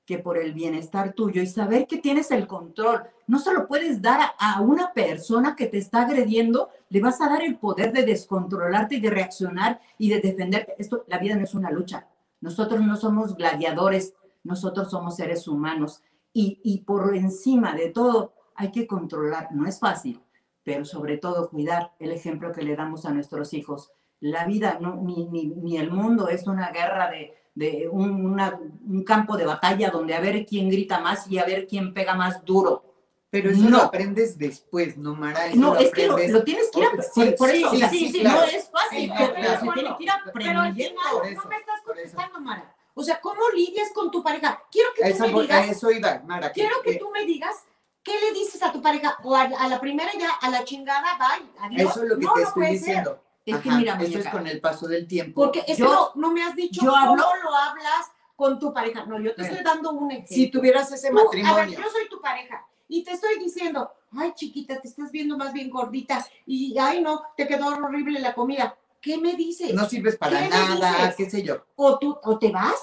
[0.07, 4.01] que por el bienestar tuyo y saber que tienes el control, no se lo puedes
[4.01, 8.03] dar a, una persona que te está agrediendo, le vas a dar el poder de
[8.03, 10.75] descontrolarte y de reaccionar y de defenderte.
[10.79, 12.07] Esto, la vida no es una lucha.
[12.39, 14.13] Nosotros no somos gladiadores,
[14.45, 19.49] nosotros somos seres humanos y, y por encima de todo hay que controlar.
[19.51, 20.21] No es fácil,
[20.63, 23.91] pero sobre todo cuidar el ejemplo que le damos a nuestros hijos.
[24.21, 28.59] La vida no, ni, ni, ni el mundo es una guerra de, de un, una-
[28.87, 32.13] un campo de batalla donde a ver quién grita más y a ver quién pega
[32.13, 32.83] más duro.
[33.29, 33.77] Pero eso No.
[33.77, 35.47] lo aprendes después, ¿no, Mara?
[35.47, 37.57] Eso No, es que lo, lo tienes que ir a, Ok, por, sí, por sí,
[37.57, 38.39] eso, sí, sí, sí, claro.
[38.39, 41.01] no es fácil, pero, de se tiene que ir Pero al aprendiendo.
[41.01, 42.75] final no me estás contestando, Mara.
[42.93, 44.61] O sea, ¿cómo lidias con tu pareja?
[44.71, 46.51] Quiero que tú me digas, eso iba, Mara.
[46.51, 47.55] que- quiero que tú me digas
[48.03, 51.17] qué le dices a tu pareja o a, a la primera ya, a la chingada,
[51.17, 51.91] bye, adiós.
[51.91, 53.19] Eso es lo que no, te estoy puede ser.
[53.55, 55.41] Es que mira, eso es muñeca, con el paso del tiempo.
[55.41, 58.59] Porque es Yo- que no, no me has dicho yo cómo hablo- lo hablas con
[58.59, 59.05] tu pareja.
[59.05, 60.35] No, yo te estoy dando un ejemplo.
[60.35, 63.91] si tuvieras ese Tú, a ver, matrimonio, yo soy tu pareja y te estoy diciendo,
[64.11, 68.33] ay chiquita, te estás viendo más bien gordita y ay no, te quedó horrible la
[68.35, 68.77] comida.
[69.01, 69.73] ¿Qué me dices?
[69.73, 71.65] no sirves para ¿Qué le nada, qué sé yo.
[71.75, 72.75] o tú o te vas.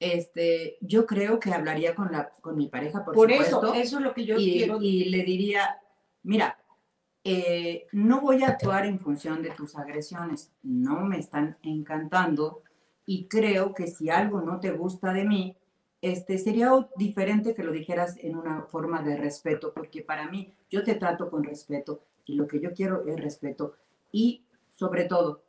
[0.00, 3.96] este, yo creo que hablaría con, la, con mi pareja, por, Por, supuesto, eso, eso
[3.98, 4.78] es lo que yo y, quiero.
[4.80, 5.80] y le diría,
[6.22, 6.58] mira,
[7.30, 12.62] eh, no voy a actuar en función de tus agresiones, no me están encantando
[13.04, 15.54] y creo que si algo no te gusta de mí,
[16.00, 20.82] este, sería diferente que lo dijeras en una forma de respeto, porque para mí yo
[20.82, 23.74] te trato con respeto y lo que yo quiero es respeto.
[24.10, 25.42] Y sobre todo,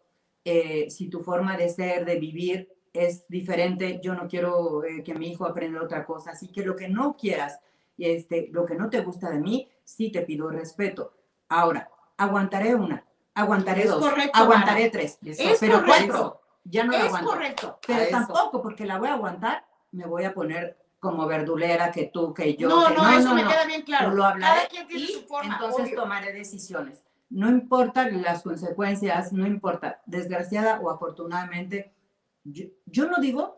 [0.43, 5.13] eh, si tu forma de ser, de vivir es diferente, yo no quiero eh, que
[5.13, 7.61] mi hijo aprenda otra cosa, así que lo que no quieras,
[7.97, 11.13] este, lo que no te gusta de mí, sí te pido respeto.
[11.49, 15.17] Ahora, aguantaré una, aguantaré dos, aguantaré tres,
[15.59, 17.29] pero cuatro, ya no es aguanto.
[17.29, 17.79] correcto.
[17.85, 22.33] Pero tampoco, porque la voy a aguantar, me voy a poner como verdulera que tú,
[22.33, 22.69] que yo.
[22.69, 24.11] No, que, no, eso me queda bien claro.
[24.11, 26.01] Lo hablaré Cada quien tiene y su forma, entonces obvio.
[26.01, 27.03] tomaré decisiones.
[27.29, 31.93] No importa las consecuencias, no importa, desgraciada o afortunadamente,
[32.43, 33.55] yo, yo no digo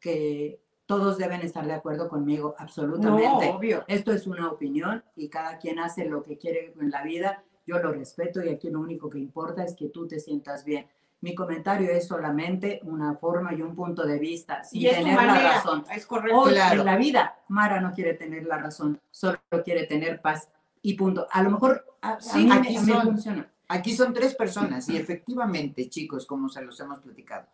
[0.00, 3.46] que todos deben estar de acuerdo conmigo, absolutamente.
[3.50, 3.84] No, obvio.
[3.88, 7.44] Esto es una opinión y cada quien hace lo que quiere en la vida.
[7.66, 10.86] Yo lo respeto y aquí lo único que importa es que tú te sientas bien.
[11.20, 15.02] Mi comentario es solamente una forma y un punto de vista, sin y es tu
[15.02, 15.84] tener la manera, razón.
[15.94, 16.38] Es correcto.
[16.40, 16.80] Hoy Claro.
[16.80, 20.48] en la vida, Mara no quiere tener la razón, solo quiere tener paz
[20.80, 21.26] y punto.
[21.30, 23.02] A lo mejor a, a Sí, mí me- aquí son.
[23.02, 23.46] funciona.
[23.68, 27.46] Aquí son tres personas y efectivamente, chicos, como se los hemos platicado,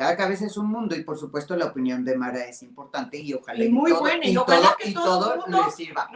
[0.00, 3.34] cada cabeza es un mundo y por supuesto la opinión de Mara es importante y
[3.34, 6.08] ojalá Y muy todo, buena, y y ojalá todo, que y todo le sirva.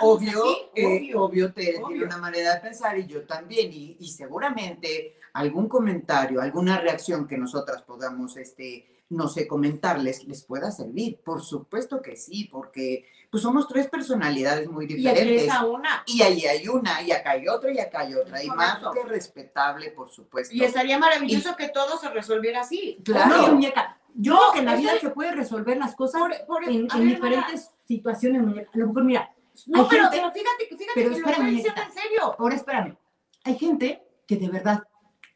[0.00, 1.22] Obvio, así, eh, obvio.
[1.24, 2.06] obvio, tiene obvio.
[2.06, 3.70] una manera de pensar y yo también.
[3.74, 10.42] Y, y seguramente algún comentario, alguna reacción que nosotras podamos, este, no sé, comentarles, les
[10.44, 11.20] pueda servir.
[11.22, 15.42] Por supuesto que sí, porque pues somos tres personalidades muy Y aquí diferentes.
[15.44, 16.02] es a una.
[16.06, 18.42] Y ahí hay una, y acá hay otra, y acá hay otra.
[18.42, 20.54] Y más que respetable, por supuesto.
[20.54, 22.98] Y estaría maravilloso que todo se resolviera así.
[23.04, 23.36] Claro.
[23.36, 26.34] No, muñeca, yo No, que en la vida es- se puede resolver las cosas Por,
[26.46, 28.70] por- en, en ver, diferentes situaciones, muñeca.
[28.74, 29.32] A lo mejor, mira,
[29.66, 31.82] No, pero, gente- pero fíjate, que- fíjate pero que lo diciendo muñequita.
[31.84, 32.34] en serio.
[32.38, 32.96] ahora espérame.
[33.44, 34.82] Hay gente que de verdad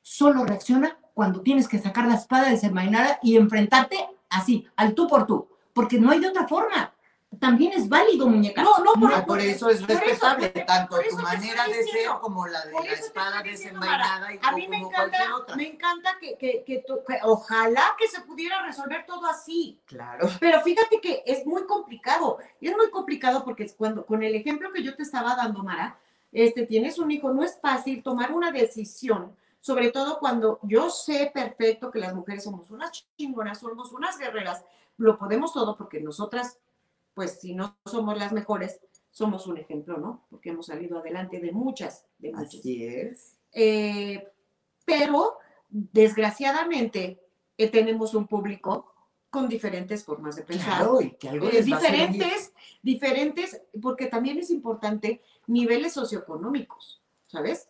[0.02, 3.96] solo reacciona cuando tienes que sacar la espada desenvainada y enfrentarte
[4.30, 6.92] así, al tú por tú, porque no hay de otra forma.
[7.40, 8.62] También es válido, muñeca.
[8.62, 12.08] No, no, por, por eso es por eso, respetable, tanto por tu manera de ser
[12.20, 15.56] como la de la espada desenvainada y A mí me como cualquier encanta, otra.
[15.56, 19.80] me encanta que, que, que que ojalá que se pudiera resolver todo así.
[19.86, 20.28] Claro.
[20.40, 22.38] Pero fíjate que es muy complicado.
[22.60, 25.62] Y es muy complicado porque es cuando, con el ejemplo que yo te estaba dando,
[25.62, 25.98] Mara,
[26.32, 31.30] este, tienes un hijo, no es fácil tomar una decisión, sobre todo cuando yo sé
[31.32, 34.64] perfecto que las mujeres somos unas chingonas, somos unas guerreras,
[34.96, 36.58] lo podemos todo porque nosotras,
[37.14, 40.26] pues si no somos las mejores, somos un ejemplo, ¿no?
[40.28, 42.54] Porque hemos salido adelante de muchas, de muchas.
[42.60, 43.36] Así es.
[43.52, 44.28] Eh,
[44.84, 45.38] pero
[45.70, 47.20] desgraciadamente
[47.56, 48.92] eh, tenemos un público
[49.30, 50.78] con diferentes formas de pensar.
[50.78, 52.08] Claro, y que algo Eh, les va a servir.
[52.10, 57.68] diferentes, diferentes, porque también es importante niveles socioeconómicos, ¿sabes?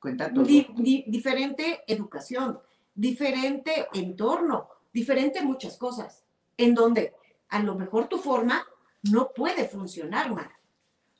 [0.00, 0.44] Cuenta todo.
[0.44, 2.60] Di- di- diferente educación,
[2.94, 6.24] diferente entorno, diferente muchas cosas,
[6.56, 7.14] en donde
[7.48, 8.66] a lo mejor tu forma
[9.10, 10.58] no puede funcionar, Mara.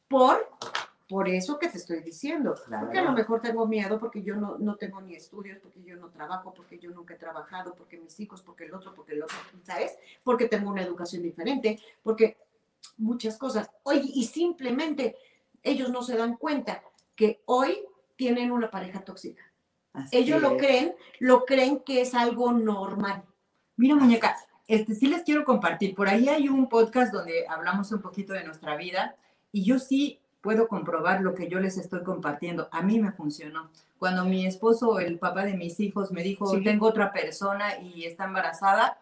[0.09, 0.49] Por,
[1.09, 2.55] por eso que te estoy diciendo.
[2.81, 5.97] Porque a lo mejor tengo miedo, porque yo no, no tengo ni estudios, porque yo
[5.97, 9.23] no trabajo, porque yo nunca he trabajado, porque mis hijos, porque el otro, porque el
[9.23, 9.97] otro, ¿sabes?
[10.25, 12.37] Porque tengo una educación diferente, porque
[12.97, 13.71] muchas cosas.
[13.83, 15.17] Oye, y simplemente
[15.62, 16.83] ellos no se dan cuenta
[17.14, 17.79] que hoy
[18.17, 19.43] tienen una pareja tóxica.
[19.93, 23.25] Así Ellos lo creen, lo creen que es algo normal.
[23.77, 24.37] Mira, muñeca,
[24.68, 25.94] este, sí les quiero compartir.
[25.94, 29.16] Por ahí hay un podcast donde hablamos un poquito de nuestra vida
[29.50, 32.68] y yo sí puedo comprobar lo que yo les estoy compartiendo.
[32.70, 33.70] A mí me funcionó.
[33.98, 36.62] Cuando mi esposo, el papá de mis hijos, me dijo, Sí.
[36.62, 38.98] tengo otra persona y está embarazada,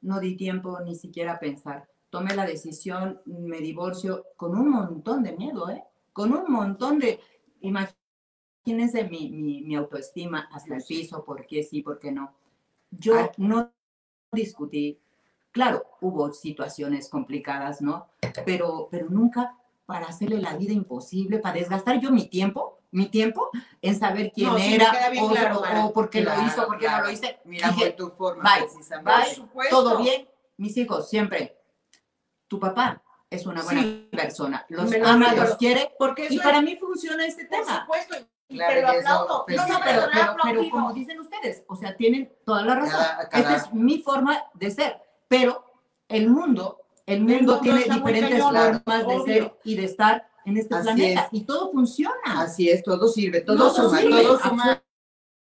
[0.00, 1.88] no di tiempo ni siquiera a pensar.
[2.08, 5.82] Tomé la decisión, me divorcio con un montón de miedo, ¿eh?
[6.12, 7.20] Con un montón de...
[7.60, 12.32] Imagínense mi, mi, mi autoestima hasta el piso, por qué sí, por qué no.
[12.90, 13.28] Yo Ay.
[13.36, 13.70] no
[14.32, 14.98] discutí.
[15.52, 18.08] Claro, hubo situaciones complicadas, ¿no?
[18.44, 23.50] Pero, pero nunca para hacerle la vida imposible, para desgastar yo mi tiempo, mi tiempo
[23.82, 26.88] en saber quién No, era bien o, claro, o- por qué lo hizo, por qué
[26.88, 27.40] no lo hice.
[27.44, 28.66] Mira, Dije, tu forma, bye,
[29.02, 29.02] bye.
[29.02, 29.76] Por supuesto.
[29.82, 31.56] todo bien, mis hijos, siempre.
[32.46, 34.08] Tu papá es una buena Sí.
[34.12, 37.80] persona, los lo ama, los quiere, Porque y para mí funciona este por tema.
[37.80, 39.44] supuesto, y Claro, te lo y eso, aplaudo.
[39.46, 42.74] pues, No, sí, no, pero, pero, pero como dicen ustedes, o sea, tienen toda la
[42.74, 43.00] razón.
[43.00, 45.64] Cada- cada- Esta es mi forma de ser, pero
[46.08, 49.24] el mundo, el mundo, mundo tiene diferentes formas de obvio.
[49.24, 51.28] ser y de estar en este Así planeta es.
[51.32, 52.14] y todo funciona.
[52.24, 54.82] Así es, todo sirve, todo Todo suma, sirve, todo suma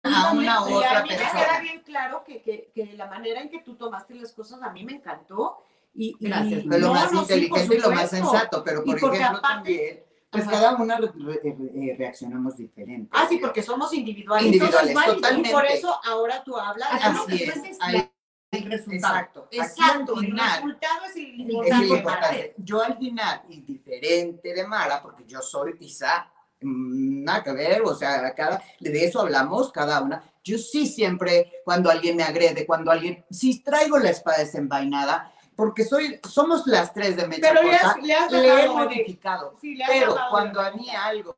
[0.04, 3.06] a una u Y a otra mí me queda bien claro que, que, que la
[3.08, 5.64] manera en que tú tomaste las cosas a mí me encantó.
[5.94, 8.82] Y, y- Gracias, Fue lo no, más no, sí, inteligente y lo más sensato, pero
[8.86, 10.52] Y por ejemplo aparte- también, pues Ajá.
[10.52, 13.10] cada una re- re- eh, reaccionamos diferente.
[13.12, 14.46] Ah, sí, porque somos individuales.
[14.46, 15.50] Individuales, Entonces, totalmente.
[15.50, 16.88] Y por eso ahora tú hablas.
[16.92, 18.10] Así es, es la-
[18.52, 19.16] el resultado.
[19.18, 19.48] Exacto.
[19.52, 21.88] Exacto, al el resultado es el es importante.
[21.88, 22.54] lo importante.
[22.58, 26.30] Yo al final, y diferente de Mara, porque yo soy quizá
[26.62, 30.24] mm, nada que ver, o sea, cada, de eso hablamos cada una.
[30.44, 35.32] Yo sí siempre, cuando alguien me agrede, cuando alguien, si traigo la espada desenvainada,
[35.62, 38.62] porque soy, somos las tres de Mecha Pero le has, Corta, le has le he
[38.64, 39.56] de- modificado.
[39.62, 41.38] sí, le has Pero cuando a mí algo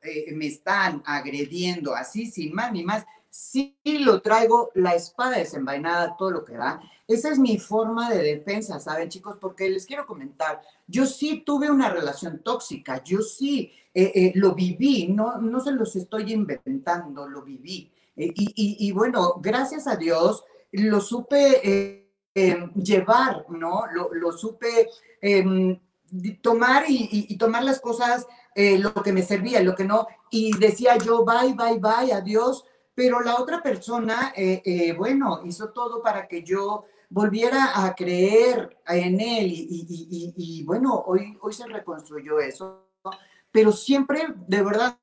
[0.00, 6.16] eh, me están agrediendo así, sin más ni más, sí lo traigo la espada desenvainada,
[6.16, 6.80] todo lo que da.
[7.06, 9.36] Esa es mi forma de defensa, ¿saben, chicos?
[9.38, 14.54] Porque les quiero comentar, yo sí tuve una relación tóxica, yo sí eh, eh, lo
[14.54, 17.92] viví, no, no se los estoy inventando, lo viví.
[18.16, 22.07] Eh, y, y- y bueno, gracias a Dios, lo supe
[22.46, 23.86] eh, llevar, ¿no?
[23.92, 24.88] Lo, lo supe
[25.20, 25.78] em,
[26.40, 30.96] tomar y, tomar las cosas, eh, lo que me servía, lo que no, y decía
[30.96, 36.42] yo, bye, bye, bye, adiós, pero la otra persona, eh, bueno, hizo todo para que
[36.42, 42.88] yo volviera a creer en él y, bueno, hoy, hoy se reconstruyó eso,
[43.50, 44.98] pero siempre, de verdad,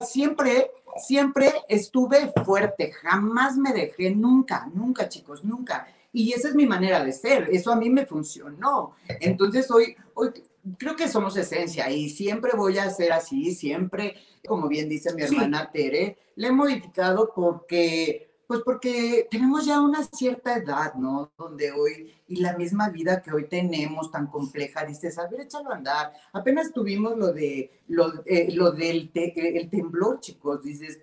[0.00, 5.86] siempre, siempre estuve fuerte, jamás me dejé, nunca, nunca, chicos, nunca.
[6.12, 8.94] Y esa es mi manera de ser, eso a mí me funcionó.
[9.20, 10.30] Entonces hoy, hoy
[10.78, 15.22] creo que somos esencia y siempre voy a ser así, siempre, como bien dice mi
[15.22, 15.34] Sí.
[15.34, 21.32] hermana Tere, le he modificado porque, pues porque tenemos ya una cierta edad, ¿no?
[21.38, 25.70] Donde hoy, y la misma vida que hoy tenemos tan compleja, dices, a ver, échalo
[25.72, 26.12] a andar.
[26.34, 31.00] Apenas tuvimos lo de, lo, eh, lo del te- el temblor, chicos, dices,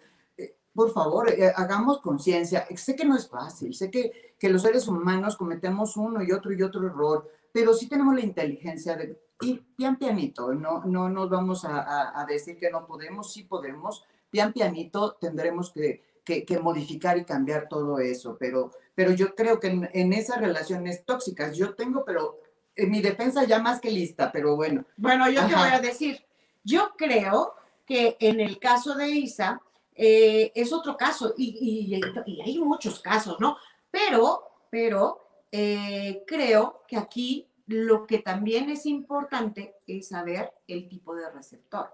[0.74, 2.66] por favor, eh, hagamos conciencia.
[2.76, 6.52] Sé que no es fácil, sé que, que los seres humanos cometemos uno y otro
[6.54, 11.30] y otro error, pero sí tenemos la inteligencia de ir pian pianito, no, no nos
[11.30, 16.46] vamos a, a- a decir que no podemos, sí podemos, pian pianito tendremos que, que-
[16.46, 21.06] que modificar y cambiar todo eso, pero, pero yo creo que en, en esas relaciones
[21.06, 22.38] tóxicas yo tengo, pero
[22.76, 26.24] en mi defensa ya más que lista, pero bueno, Bueno, yo te voy a decir,
[26.64, 27.56] yo creo
[27.86, 29.62] que en el caso de Isa
[30.02, 33.58] eh, es otro caso y, y- y hay muchos casos, ¿no?
[33.92, 41.14] Pero, pero eh, creo que aquí lo que también es importante es saber el tipo
[41.16, 41.94] de receptor,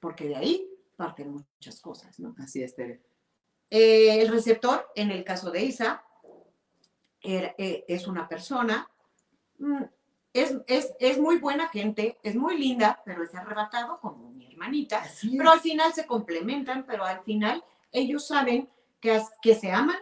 [0.00, 2.34] porque de ahí parten muchas cosas, ¿no?
[2.38, 3.00] así es, Tere.
[3.70, 6.04] Eh, el receptor, en el caso de Isa,
[7.22, 8.88] eh, es una persona,
[9.58, 9.82] mm,
[10.34, 14.27] es, es, es muy buena gente, es muy linda, pero es arrebatado como
[14.58, 15.02] hermanita.
[15.36, 18.68] Pero al final se complementan, pero al final ellos saben
[19.00, 19.98] que, que se aman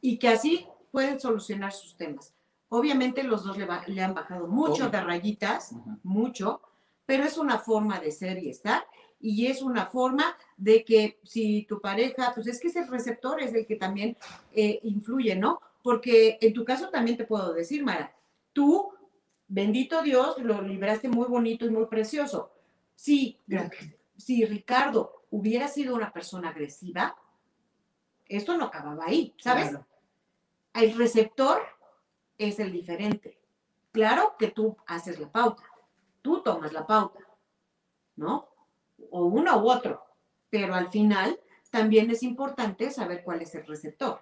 [0.00, 2.32] y que así pueden solucionar sus temas.
[2.68, 4.90] Obviamente los dos le, han bajado mucho Obvio.
[4.90, 5.74] de rayitas,
[6.04, 6.62] mucho,
[7.04, 8.84] pero es una forma de ser y estar
[9.20, 13.42] y es una forma de que si tu pareja, pues es que es el receptor,
[13.42, 14.16] es el que también
[14.52, 15.60] eh, influye, ¿no?
[15.82, 18.14] Porque en tu caso también te puedo decir, Mara,
[18.52, 18.90] tú,
[19.48, 22.52] bendito Dios, lo libraste muy bonito y muy precioso.
[23.00, 23.38] Si,
[24.46, 27.16] Ricardo hubiera sido una persona agresiva,
[28.26, 29.70] esto no acababa ahí, ¿sabes?
[29.70, 29.86] Claro.
[30.74, 31.62] El receptor
[32.36, 33.40] es el diferente.
[33.90, 35.62] Claro que tú haces la pauta,
[36.20, 37.20] tú tomas la pauta,
[38.16, 38.50] ¿no?
[39.10, 40.04] O uno u otro,
[40.50, 44.20] pero al final también es importante saber cuál es el receptor.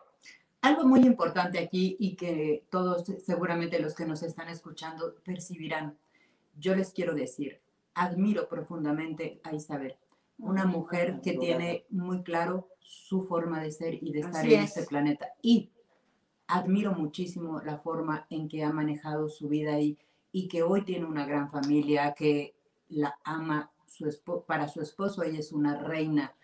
[0.60, 5.98] Algo muy importante aquí y que todos, seguramente los que nos están escuchando, percibirán.
[6.56, 7.60] Yo les quiero decir,
[7.94, 9.96] admiro profundamente a Isabel,
[10.38, 14.60] una mujer que tiene muy claro su forma de ser y de estar Así en
[14.62, 14.76] es.
[14.76, 15.28] este planeta.
[15.42, 15.70] Y
[16.46, 19.98] admiro muchísimo la forma en que ha manejado su vida y,
[20.32, 22.54] y que hoy tiene una gran familia, que
[22.88, 24.06] la ama su
[24.46, 26.34] para su esposo, ella es una reina.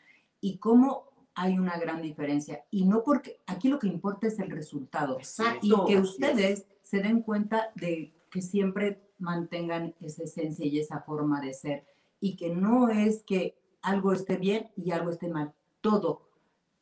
[0.41, 2.65] Y cómo hay una gran diferencia.
[2.71, 5.19] Y no porque aquí lo que importa es el resultado.
[5.19, 5.61] Exacto.
[5.63, 11.41] Y que ustedes se den cuenta de que siempre mantengan esa esencia y esa forma
[11.41, 11.87] de ser.
[12.19, 15.53] Y que no es que algo esté bien y algo esté mal.
[15.81, 16.29] Todo,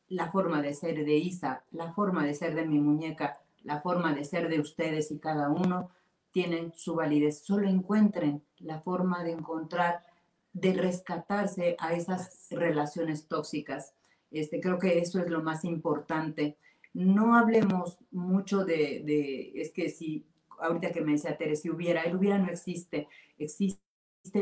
[0.08, 4.14] la forma de ser de Isa, la forma de ser de mi muñeca, la forma
[4.14, 5.90] de ser de ustedes y cada uno,
[6.30, 7.40] tienen su validez.
[7.44, 10.06] Solo encuentren la forma de encontrar,
[10.54, 13.92] de rescatarse a esas relaciones tóxicas.
[14.30, 16.56] Este, creo que eso es lo más importante.
[16.94, 20.24] No hablemos mucho de, de- es que si,
[20.62, 23.08] ahorita que me decía Tere, si hubiera, el hubiera no existe,
[23.38, 23.80] existe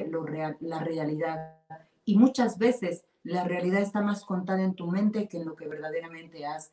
[0.08, 1.56] lo real, la realidad.
[2.04, 5.68] Y muchas veces la realidad está más contada en tu mente que en lo que
[5.68, 6.72] verdaderamente has,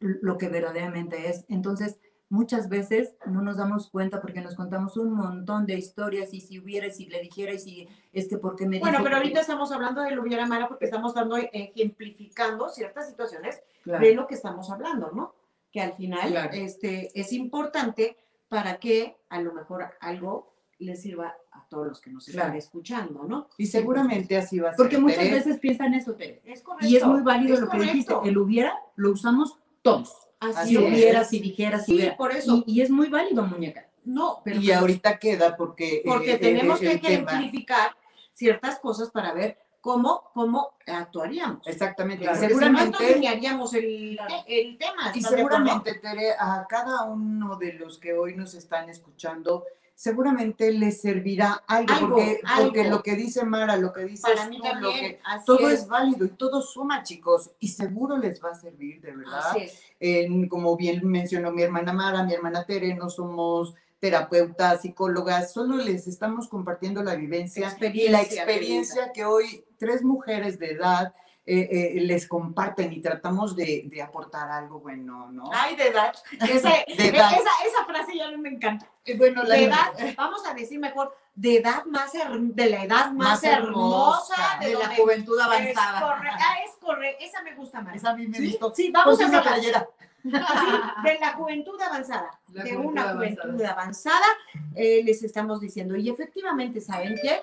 [0.00, 1.44] lo que verdaderamente es.
[1.48, 1.98] Entonces,
[2.30, 6.58] muchas veces no nos damos cuenta porque nos contamos un montón de historias y si
[6.58, 9.40] hubiera, y si le dijera, y si es que porque me Bueno, pero que- ahorita
[9.40, 14.04] estamos hablando de lo hubiera Mara porque estamos dando, ejemplificando ciertas situaciones Claro.
[14.04, 15.34] de lo que estamos hablando, ¿no?
[15.72, 16.50] Que al final Claro.
[16.52, 18.16] este, es importante
[18.48, 22.58] para que a lo mejor algo les sirva a todos los que nos están Claro.
[22.58, 23.48] escuchando, ¿no?
[23.58, 24.76] Y seguramente así va a ser.
[24.76, 25.34] Porque muchas Tere.
[25.34, 26.40] veces piensan eso, Tere.
[26.44, 26.86] Es correcto.
[26.86, 28.14] Y es muy válido es lo que dijiste.
[28.24, 30.12] El hubiera lo usamos todos.
[30.40, 30.82] Así Si es.
[30.92, 32.16] hubiera, si dijera, si Sí, hubiera.
[32.16, 32.62] por eso.
[32.64, 33.88] Y, y es muy válido, muñeca.
[34.04, 36.02] No, pero Y ahorita queda porque.
[36.06, 37.90] porque eh, tenemos eh, que ejemplificar
[38.32, 41.66] ciertas cosas para ver cómo, cómo actuaríamos.
[41.66, 42.24] Exactamente.
[42.24, 42.38] Claro.
[42.38, 43.28] Si no, seguramente.
[43.28, 45.12] haríamos el, el tema.
[45.14, 49.64] Y seguramente, Tere, a cada uno de los que hoy nos están escuchando,
[49.94, 54.48] seguramente les servirá algo, Algo, porque, porque lo que dice Mara, lo que dice Para
[54.48, 54.94] mí tú, lo también.
[55.00, 55.88] que así todo es.
[55.88, 59.56] válido y todo suma, chicos, y seguro les va a servir, de verdad.
[59.98, 65.76] En- como bien mencionó mi hermana Mara, mi hermana Tere, no somos terapeutas, psicólogas, solo
[65.76, 71.14] les estamos compartiendo la vivencia y la experiencia que hoy tres mujeres de edad
[71.50, 75.44] eh, eh, les comparten y tratamos de, de aportar algo bueno, ¿no?
[75.50, 76.14] Ay, de edad.
[76.46, 77.32] Esa, De edad.
[77.32, 78.86] Esa, esa frase ya no me encanta.
[79.06, 82.84] Eh, bueno, la De edad, vamos a decir mejor, de edad más, her- de la
[82.84, 86.20] edad más, Más hermosa, hermosa, de, De la juventud Es avanzada.
[86.38, 87.96] ah, es correcto, esa me gusta más.
[87.96, 88.50] Esa a mí me ¿Sí?
[88.50, 88.74] gustó.
[88.74, 89.54] Sí, vamos a una hacerla.
[89.54, 89.88] playera.
[90.48, 90.70] Así,
[91.04, 93.42] de la juventud avanzada, La de juventud una avanzada.
[93.42, 94.26] juventud avanzada,
[94.74, 95.96] les estamos diciendo.
[95.96, 97.40] Y efectivamente, ¿saben qué?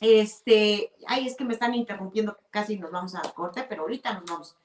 [0.00, 4.24] Este, ay, es que me están interrumpiendo, casi nos vamos a corte, pero ahorita nos
[4.24, 4.56] vamos.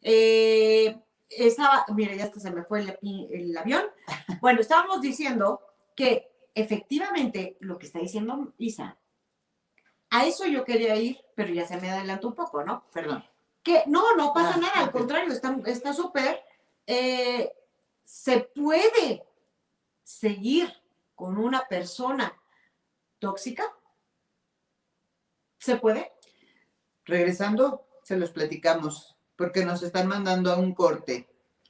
[0.00, 0.96] Eh,
[1.28, 2.98] estaba, mira, ya hasta se me fue el,
[3.30, 3.84] el avión.
[4.40, 5.60] Bueno, estábamos diciendo
[5.96, 8.96] que efectivamente lo que está diciendo Isa,
[10.10, 12.84] a eso yo quería ir, pero ya se me adelantó un poco, ¿no?
[12.92, 13.24] Perdón.
[13.62, 16.42] Que no, no pasa Ah, nada, al contrario, está está súper.
[16.86, 17.52] eh,
[18.04, 19.22] se puede
[20.02, 20.72] seguir
[21.14, 22.32] con una persona
[23.18, 23.64] tóxica.
[25.58, 26.12] ¿Se puede?
[27.04, 31.28] Regresando, se los platicamos, porque nos están mandando a un corte.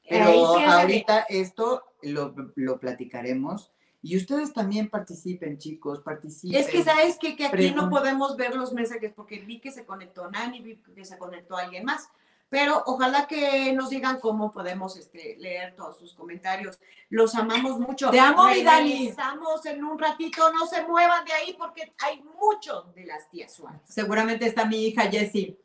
[0.09, 3.73] Pero ahorita esto lo, lo platicaremos.
[4.01, 6.59] Y ustedes también participen, chicos, participen.
[6.59, 9.85] Es que sabes que, que aquí no podemos ver los mensajes porque vi que se
[9.85, 12.09] conectó Nani, vi que se conectó alguien más.
[12.51, 16.79] Pero ojalá que nos digan cómo podemos este, leer todos sus comentarios.
[17.11, 18.11] Los amamos mucho.
[18.11, 18.93] Te amo, mi Dani.
[18.93, 20.51] Regresamos en un ratito.
[20.53, 23.81] No se muevan de ahí porque hay mucho de las tías Suárez.
[23.85, 25.59] Seguramente está mi hija Jessie.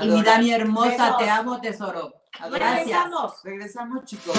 [0.00, 1.18] Y mi Dani hermosa, Besos.
[1.18, 2.14] te amo, tesoro.
[2.50, 3.42] Regresamos.
[3.42, 4.34] Regresamos, chicos.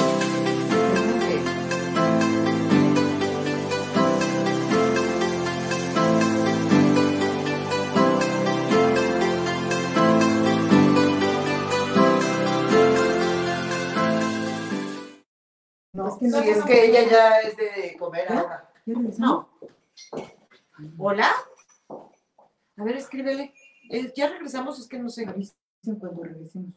[16.05, 18.71] No, Es que no sí, es que ella ya es de comer ahora.
[18.85, 19.49] No.
[20.99, 21.31] ¿Hola?
[22.77, 23.53] A ver, escríbele.
[23.89, 25.25] Eh, ya regresamos, es que no sé.
[25.25, 26.73] Dicen cuando regresemos.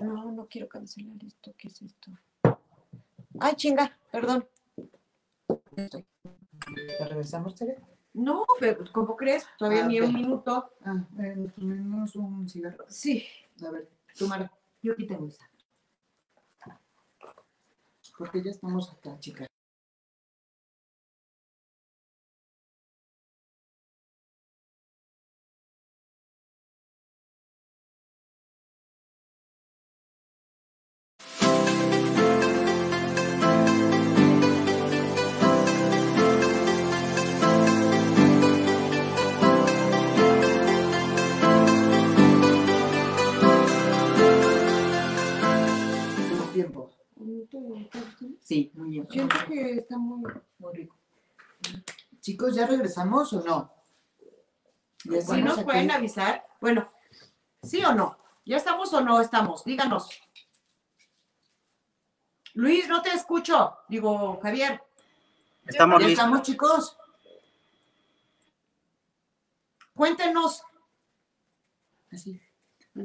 [0.00, 1.52] No, no quiero cancelar esto.
[1.58, 2.12] ¿Qué es esto?
[3.40, 4.46] Ay, chinga, perdón.
[5.76, 6.06] Estoy.
[7.00, 7.93] ¿Ya regresamos, Tere?
[8.14, 9.44] No, pero ¿cómo crees?
[9.58, 10.06] Todavía Ah, ni ok.
[10.06, 10.70] un minuto.
[10.84, 12.84] Ah, eh, nos un cigarro.
[12.88, 13.26] Sí,
[13.64, 14.50] A ver, tú, Mara,
[14.82, 15.48] yo aquí tengo esa.
[18.16, 19.48] porque ya estamos acá, chicas.
[48.44, 49.08] Sí, muy bien.
[49.10, 50.22] Siento que está muy,
[50.58, 50.94] Muy rico.
[52.20, 53.72] Chicos, ¿ya regresamos o no?
[54.98, 55.64] Si estamos nos aquí.
[55.64, 56.86] pueden avisar, bueno,
[57.62, 58.18] ¿sí o no?
[58.44, 59.64] ¿Ya estamos o no estamos?
[59.64, 60.10] Díganos.
[62.52, 63.78] Luis, no te escucho.
[63.88, 64.82] Digo, Javier.
[65.66, 66.24] Estamos ¿Ya listos.
[66.24, 66.96] estamos, chicos?
[69.94, 70.62] Cuéntenos.
[72.12, 72.40] Así.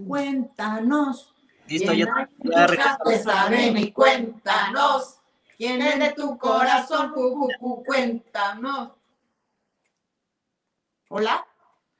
[0.05, 1.33] Cuéntanos.
[1.67, 3.91] Listo, ya, ¿Quién ya regresamos.
[3.93, 5.18] cuéntanos?
[5.59, 7.11] ¿Quién es de tu corazón?
[7.11, 8.93] Cu, cu, cu, Cuéntanos.
[11.09, 11.45] Hola.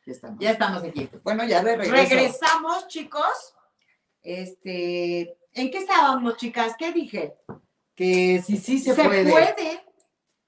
[0.06, 0.40] Ya estamos.
[0.40, 1.10] Ya estamos aquí.
[1.26, 1.92] Bueno, ya de regreso.
[1.92, 3.54] Regresamos, chicos.
[4.22, 6.76] Este, ¿en qué estábamos, chicas?
[6.80, 7.36] ¿Qué dije?
[7.96, 9.30] Que sí, sí se, puede.
[9.30, 9.86] puede,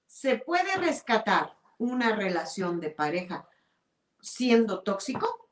[0.06, 3.46] se puede rescatar una relación de pareja
[4.22, 5.50] siendo tóxico?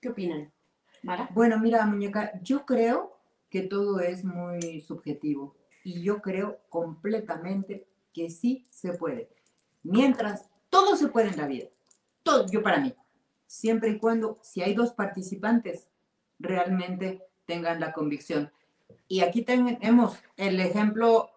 [0.00, 0.50] ¿Qué opinan?
[1.02, 1.28] Mara.
[1.32, 3.20] Bueno, mira, muñeca, yo creo
[3.50, 9.30] que todo es muy subjetivo y yo creo completamente que sí se puede.
[9.82, 11.68] Mientras todo se puede en la vida,
[12.22, 12.94] todo, yo para mí,
[13.46, 15.88] siempre y cuando, si hay dos participantes,
[16.38, 18.52] realmente tengan la convicción.
[19.08, 21.30] Y aquí tenemos el ejemplo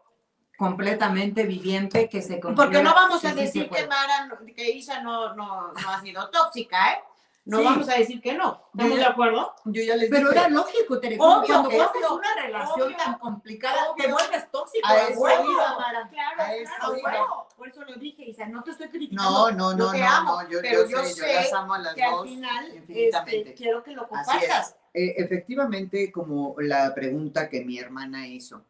[0.57, 5.35] completamente viviente que se Porque no vamos a sí decir que Mara, que Isa no,
[5.35, 6.97] no, no ha sido tóxica, ¿eh?
[7.45, 7.63] No Sí.
[7.65, 8.61] vamos a decir que no.
[8.71, 9.53] ¿Estamos Yo de acuerdo?
[9.65, 13.17] Yo ya les Pero dije, era lógico, Tere, Obvio, cuando haces una relación obvio, tan
[13.19, 14.15] complicada, te obvio.
[14.15, 14.87] vuelves tóxico.
[14.87, 15.51] A eso huevo.
[15.51, 16.07] iba, Mara.
[16.09, 17.47] Claro, A eso claro, iba.
[17.57, 19.29] Por eso lo dije, Isa, no te estoy criticando.
[19.29, 21.53] No, no, yo no, te no, amo, no, yo, pero yo yo sé, yo las
[21.53, 23.37] amo a las que al dos final infinitamente.
[23.39, 24.77] este, quiero que lo compartas.
[24.93, 28.63] Eh, efectivamente, como la pregunta que mi hermana hizo,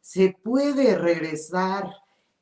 [0.00, 1.90] ¿se puede regresar,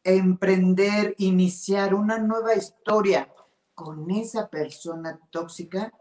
[0.05, 3.29] emprender, iniciar una nueva historia
[3.77, 5.93] con esa persona tóxica,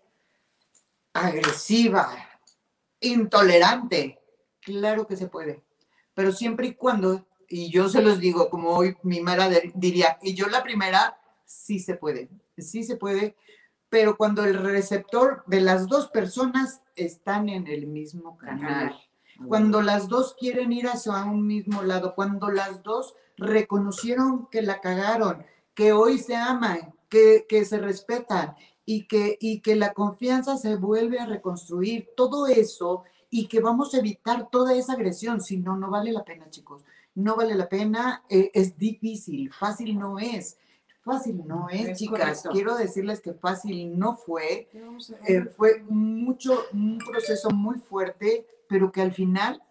[1.13, 2.09] agresiva,
[3.01, 4.19] intolerante?
[4.61, 5.63] Claro que se puede,
[6.15, 10.17] pero siempre y cuando, y yo se los digo, como hoy mi Mara de- diría,
[10.23, 13.35] y yo la primera, sí se puede, sí se puede,
[13.89, 18.97] pero cuando el receptor de las dos personas están en el mismo canal,
[19.49, 24.79] cuando las dos quieren ir hacia un mismo lado, cuando las dos reconocieron que la
[24.79, 30.57] cagaron, que hoy se aman, que, que se respetan y que, y que la confianza
[30.57, 35.57] se vuelve a reconstruir, todo eso y que vamos a evitar toda esa agresión, si
[35.57, 36.83] no, no vale la pena, chicos.
[37.15, 40.57] No vale la pena, eh, es difícil, fácil no es.
[41.03, 42.19] Fácil no es, Es chicas.
[42.19, 42.49] correcto.
[42.51, 44.67] Quiero decirles que fácil no fue.
[44.71, 49.61] ¿Qué vamos a Eh, fue mucho, un proceso muy fuerte, pero que al final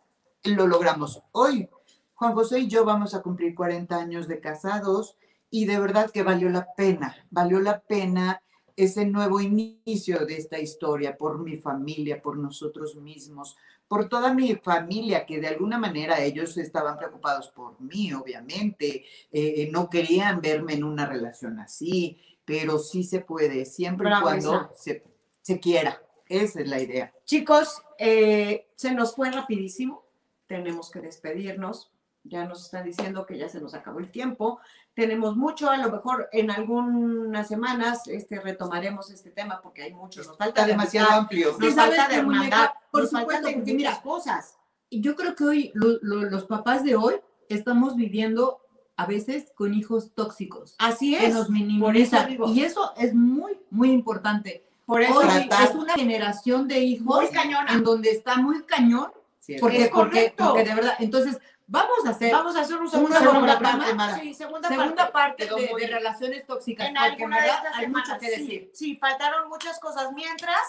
[0.44, 1.22] lo logramos.
[1.32, 1.68] Hoy,
[2.14, 5.16] Juan José y yo vamos a cumplir 40 años de casados
[5.54, 8.42] y de verdad que valió la pena, valió la pena
[8.74, 14.56] ese nuevo inicio de esta historia por mi familia, por nosotros mismos, por toda mi
[14.56, 20.72] familia, que de alguna manera ellos estaban preocupados por mí, obviamente, eh, no querían verme
[20.72, 26.02] en una relación así, pero sí se puede, siempre y cuando se quiera.
[26.28, 27.14] Esa es la idea.
[27.26, 30.04] Chicos, eh, se nos fue rapidísimo.
[30.48, 31.92] Tenemos que despedirnos.
[32.24, 34.58] Ya nos están diciendo que ya se nos acabó el tiempo.
[34.94, 40.20] Tenemos mucho, a lo mejor en algunas semanas este, retomaremos este tema porque hay mucho.
[40.22, 41.48] Nos falta Está demasiado amplio.
[41.58, 42.70] Nos ¿sabes falta de hermandad.
[42.92, 44.56] Por nos falta supuesto, de porque mira, cosas.
[44.90, 47.14] Yo creo que hoy lo- lo- los papás de hoy
[47.48, 48.60] estamos viviendo
[48.96, 51.34] a veces con hijos tóxicos Así que es.
[51.34, 51.56] nos Por
[51.96, 52.36] eso minimizan.
[52.54, 54.64] Y eso es muy, muy importante.
[54.86, 55.26] Por eso Hoy
[55.64, 57.72] es una generación de hijos muy cañona.
[57.72, 59.10] en donde está muy cañón.
[59.40, 60.44] Sí, Porque, Es porque, correcto.
[60.50, 64.18] porque de verdad, entonces vamos a hacer Vamos a hacer un segundo segunda parte, Mara.
[64.18, 66.88] Sí, segunda, segunda parte de, de relaciones tóxicas.
[66.88, 68.20] en alguna de estas hay mucho semanas.
[68.20, 68.70] que sí, decir.
[68.74, 70.12] Sí, faltaron muchas cosas.
[70.12, 70.62] Mientras,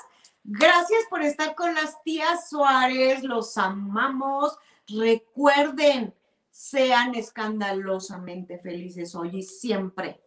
[0.44, 4.58] gracias por estar con las tías Suárez, los amamos.
[4.88, 6.14] Recuerden,
[6.50, 10.22] sean escandalosamente felices hoy y siempre.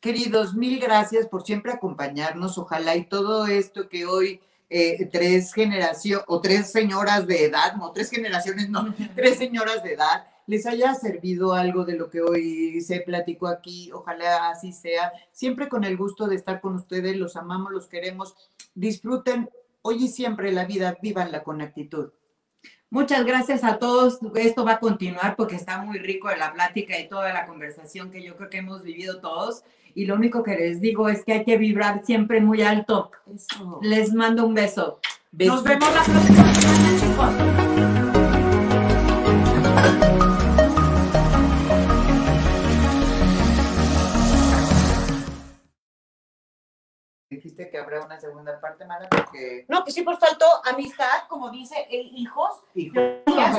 [0.00, 2.58] Queridos, mil gracias por siempre acompañarnos.
[2.58, 4.40] Ojalá y todo esto que hoy
[4.72, 9.94] eh, tres generaciones o tres señoras de edad, no tres generaciones, no, tres señoras de
[9.94, 13.92] edad, les haya servido algo de lo que hoy se platicó aquí.
[13.92, 15.12] Ojalá así sea.
[15.30, 17.16] Siempre con el gusto de estar con ustedes.
[17.16, 18.34] Los amamos, los queremos.
[18.74, 19.50] Disfruten
[19.82, 20.96] hoy y siempre la vida.
[21.00, 22.10] Vívanla con actitud.
[22.90, 24.18] Muchas gracias a todos.
[24.34, 28.10] Esto va a continuar porque está muy rico de la plática y toda la conversación
[28.10, 29.64] que yo creo que hemos vivido todos.
[29.94, 33.10] Y lo único que les digo es que hay que vibrar siempre muy alto.
[33.34, 33.78] Eso.
[33.82, 35.00] Les mando un beso.
[35.32, 38.42] Nos vemos la próxima semana, chicos.
[47.30, 51.50] Dijiste que habrá una segunda parte, Mara, porque No, pues sí, pues faltó amistad, como
[51.50, 52.62] dice, e hijos.
[52.74, 53.00] hijo.
[53.24, 53.56] tías